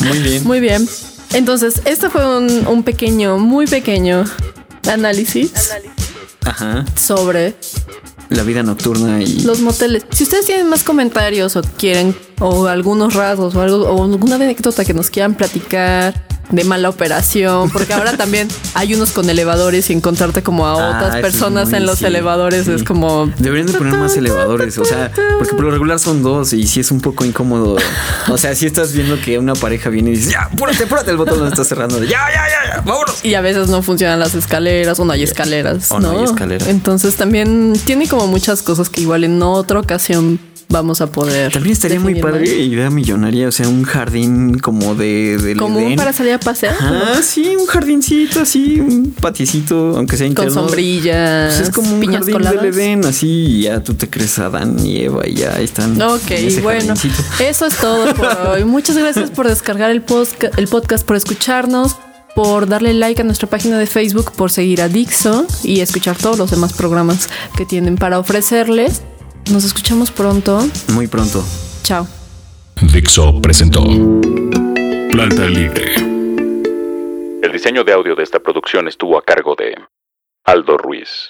Muy 0.00 0.18
bien. 0.18 0.44
Muy 0.44 0.60
bien. 0.60 0.88
Entonces, 1.32 1.80
este 1.84 2.10
fue 2.10 2.38
un, 2.38 2.66
un 2.66 2.82
pequeño, 2.82 3.38
muy 3.38 3.66
pequeño 3.66 4.24
análisis 4.90 5.52
Ajá. 6.44 6.84
sobre 6.96 7.54
La 8.30 8.42
vida 8.42 8.62
nocturna 8.62 9.22
y 9.22 9.42
los 9.42 9.60
moteles. 9.60 10.04
Si 10.10 10.22
ustedes 10.22 10.46
tienen 10.46 10.68
más 10.68 10.82
comentarios 10.84 11.56
o 11.56 11.62
quieren, 11.76 12.14
o 12.38 12.66
algunos 12.66 13.14
rasgos 13.14 13.54
o 13.54 13.60
algo, 13.60 13.84
o 13.84 14.04
alguna 14.04 14.36
anécdota 14.36 14.84
que 14.84 14.94
nos 14.94 15.10
quieran 15.10 15.34
platicar 15.34 16.29
de 16.50 16.64
mala 16.64 16.88
operación, 16.88 17.70
porque 17.70 17.92
ahora 17.94 18.16
también 18.16 18.48
hay 18.74 18.94
unos 18.94 19.12
con 19.12 19.28
elevadores 19.30 19.90
y 19.90 19.92
encontrarte 19.92 20.42
como 20.42 20.66
a 20.66 20.70
Ah, 20.72 20.96
otras 20.96 21.16
personas 21.20 21.72
en 21.72 21.84
los 21.86 21.98
sí, 21.98 22.04
elevadores 22.06 22.66
sí. 22.66 22.72
es 22.72 22.84
como 22.84 23.30
Deberían 23.38 23.66
de 23.66 23.72
poner 23.74 23.94
más 23.94 24.16
elevadores, 24.16 24.78
o 24.78 24.84
sea, 24.84 25.10
porque 25.38 25.54
por 25.54 25.64
lo 25.64 25.70
regular 25.70 25.98
son 25.98 26.22
dos 26.22 26.52
y 26.52 26.66
si 26.66 26.80
es 26.80 26.90
un 26.90 27.00
poco 27.00 27.24
incómodo. 27.24 27.76
O 28.28 28.38
sea, 28.38 28.54
si 28.54 28.66
estás 28.66 28.92
viendo 28.92 29.20
que 29.20 29.38
una 29.38 29.54
pareja 29.54 29.90
viene 29.90 30.10
y 30.10 30.16
dices, 30.16 30.32
ya, 30.32 30.42
apúrate, 30.42 30.84
apúrate, 30.84 31.10
el 31.10 31.16
botón 31.16 31.40
lo 31.40 31.48
está 31.48 31.64
cerrando. 31.64 32.02
Ya, 32.04 32.10
ya, 32.32 32.46
ya, 32.48 32.74
ya, 32.76 32.80
vámonos. 32.82 33.24
y 33.24 33.34
a 33.34 33.40
veces 33.40 33.68
no 33.68 33.82
funcionan 33.82 34.18
las 34.20 34.34
escaleras 34.34 34.98
o 35.00 35.04
no 35.04 35.12
hay 35.12 35.22
escaleras, 35.22 35.90
O 35.90 35.98
no 36.00 36.12
¿no? 36.12 36.18
hay 36.18 36.24
escaleras. 36.24 36.68
Entonces 36.68 37.16
también 37.16 37.72
tiene 37.84 38.08
como 38.08 38.26
muchas 38.26 38.62
cosas 38.62 38.88
que 38.88 39.00
igual 39.02 39.24
en 39.24 39.42
otra 39.42 39.80
ocasión 39.80 40.38
vamos 40.70 41.00
a 41.02 41.08
poder. 41.12 41.52
También 41.52 41.72
estaría 41.74 42.00
muy 42.00 42.14
padre, 42.20 42.40
más. 42.40 42.48
idea 42.48 42.88
millonaria, 42.90 43.48
o 43.48 43.52
sea, 43.52 43.68
un 43.68 43.82
jardín 43.82 44.58
como 44.58 44.94
de 44.94 45.36
del 45.36 45.58
Como 45.58 45.78
Edén. 45.80 45.96
para 45.96 46.12
salir 46.14 46.32
a 46.32 46.40
pasear. 46.40 46.74
Ah, 46.80 47.20
sí, 47.22 47.54
un 47.56 47.66
jardincito 47.66 48.40
así, 48.40 48.80
un 48.80 49.10
paticito, 49.20 49.96
aunque 49.96 50.16
sea 50.16 50.26
Con 50.28 50.46
interno. 50.46 50.52
sombrillas, 50.68 51.54
Pues 51.56 51.68
es 51.68 51.74
como 51.74 51.92
un 51.94 52.00
piñas 52.00 52.16
jardín 52.20 52.32
coladas. 52.34 52.62
del 52.62 52.72
Edén, 52.74 53.04
así 53.04 53.28
y 53.28 53.62
ya 53.62 53.80
tú 53.82 53.94
te 53.94 54.08
crees 54.08 54.38
Adán 54.38 54.78
y 54.84 54.98
Eva 55.02 55.26
y 55.26 55.34
ya 55.34 55.58
están. 55.60 56.00
Ok, 56.00 56.22
bueno, 56.62 56.94
jardincito. 56.94 57.22
eso 57.40 57.66
es 57.66 57.76
todo 57.76 58.14
por 58.14 58.26
hoy. 58.54 58.64
Muchas 58.64 58.96
gracias 58.96 59.30
por 59.30 59.48
descargar 59.48 59.90
el, 59.90 60.04
posca- 60.06 60.50
el 60.56 60.68
podcast, 60.68 61.04
por 61.04 61.16
escucharnos, 61.16 61.96
por 62.36 62.68
darle 62.68 62.94
like 62.94 63.20
a 63.20 63.24
nuestra 63.24 63.48
página 63.50 63.76
de 63.78 63.86
Facebook, 63.86 64.32
por 64.36 64.50
seguir 64.52 64.80
a 64.82 64.88
Dixo 64.88 65.46
y 65.64 65.80
escuchar 65.80 66.16
todos 66.16 66.38
los 66.38 66.50
demás 66.52 66.72
programas 66.72 67.28
que 67.56 67.66
tienen 67.66 67.96
para 67.96 68.20
ofrecerles. 68.20 69.02
Nos 69.52 69.64
escuchamos 69.64 70.10
pronto. 70.10 70.60
Muy 70.92 71.06
pronto. 71.06 71.44
Chao. 71.82 72.06
Dixo 72.92 73.40
presentó 73.42 73.82
Planta 75.10 75.46
Libre. 75.46 75.94
El 77.42 77.52
diseño 77.52 77.84
de 77.84 77.92
audio 77.92 78.14
de 78.14 78.22
esta 78.22 78.38
producción 78.38 78.88
estuvo 78.88 79.18
a 79.18 79.22
cargo 79.22 79.54
de 79.54 79.74
Aldo 80.44 80.78
Ruiz. 80.78 81.28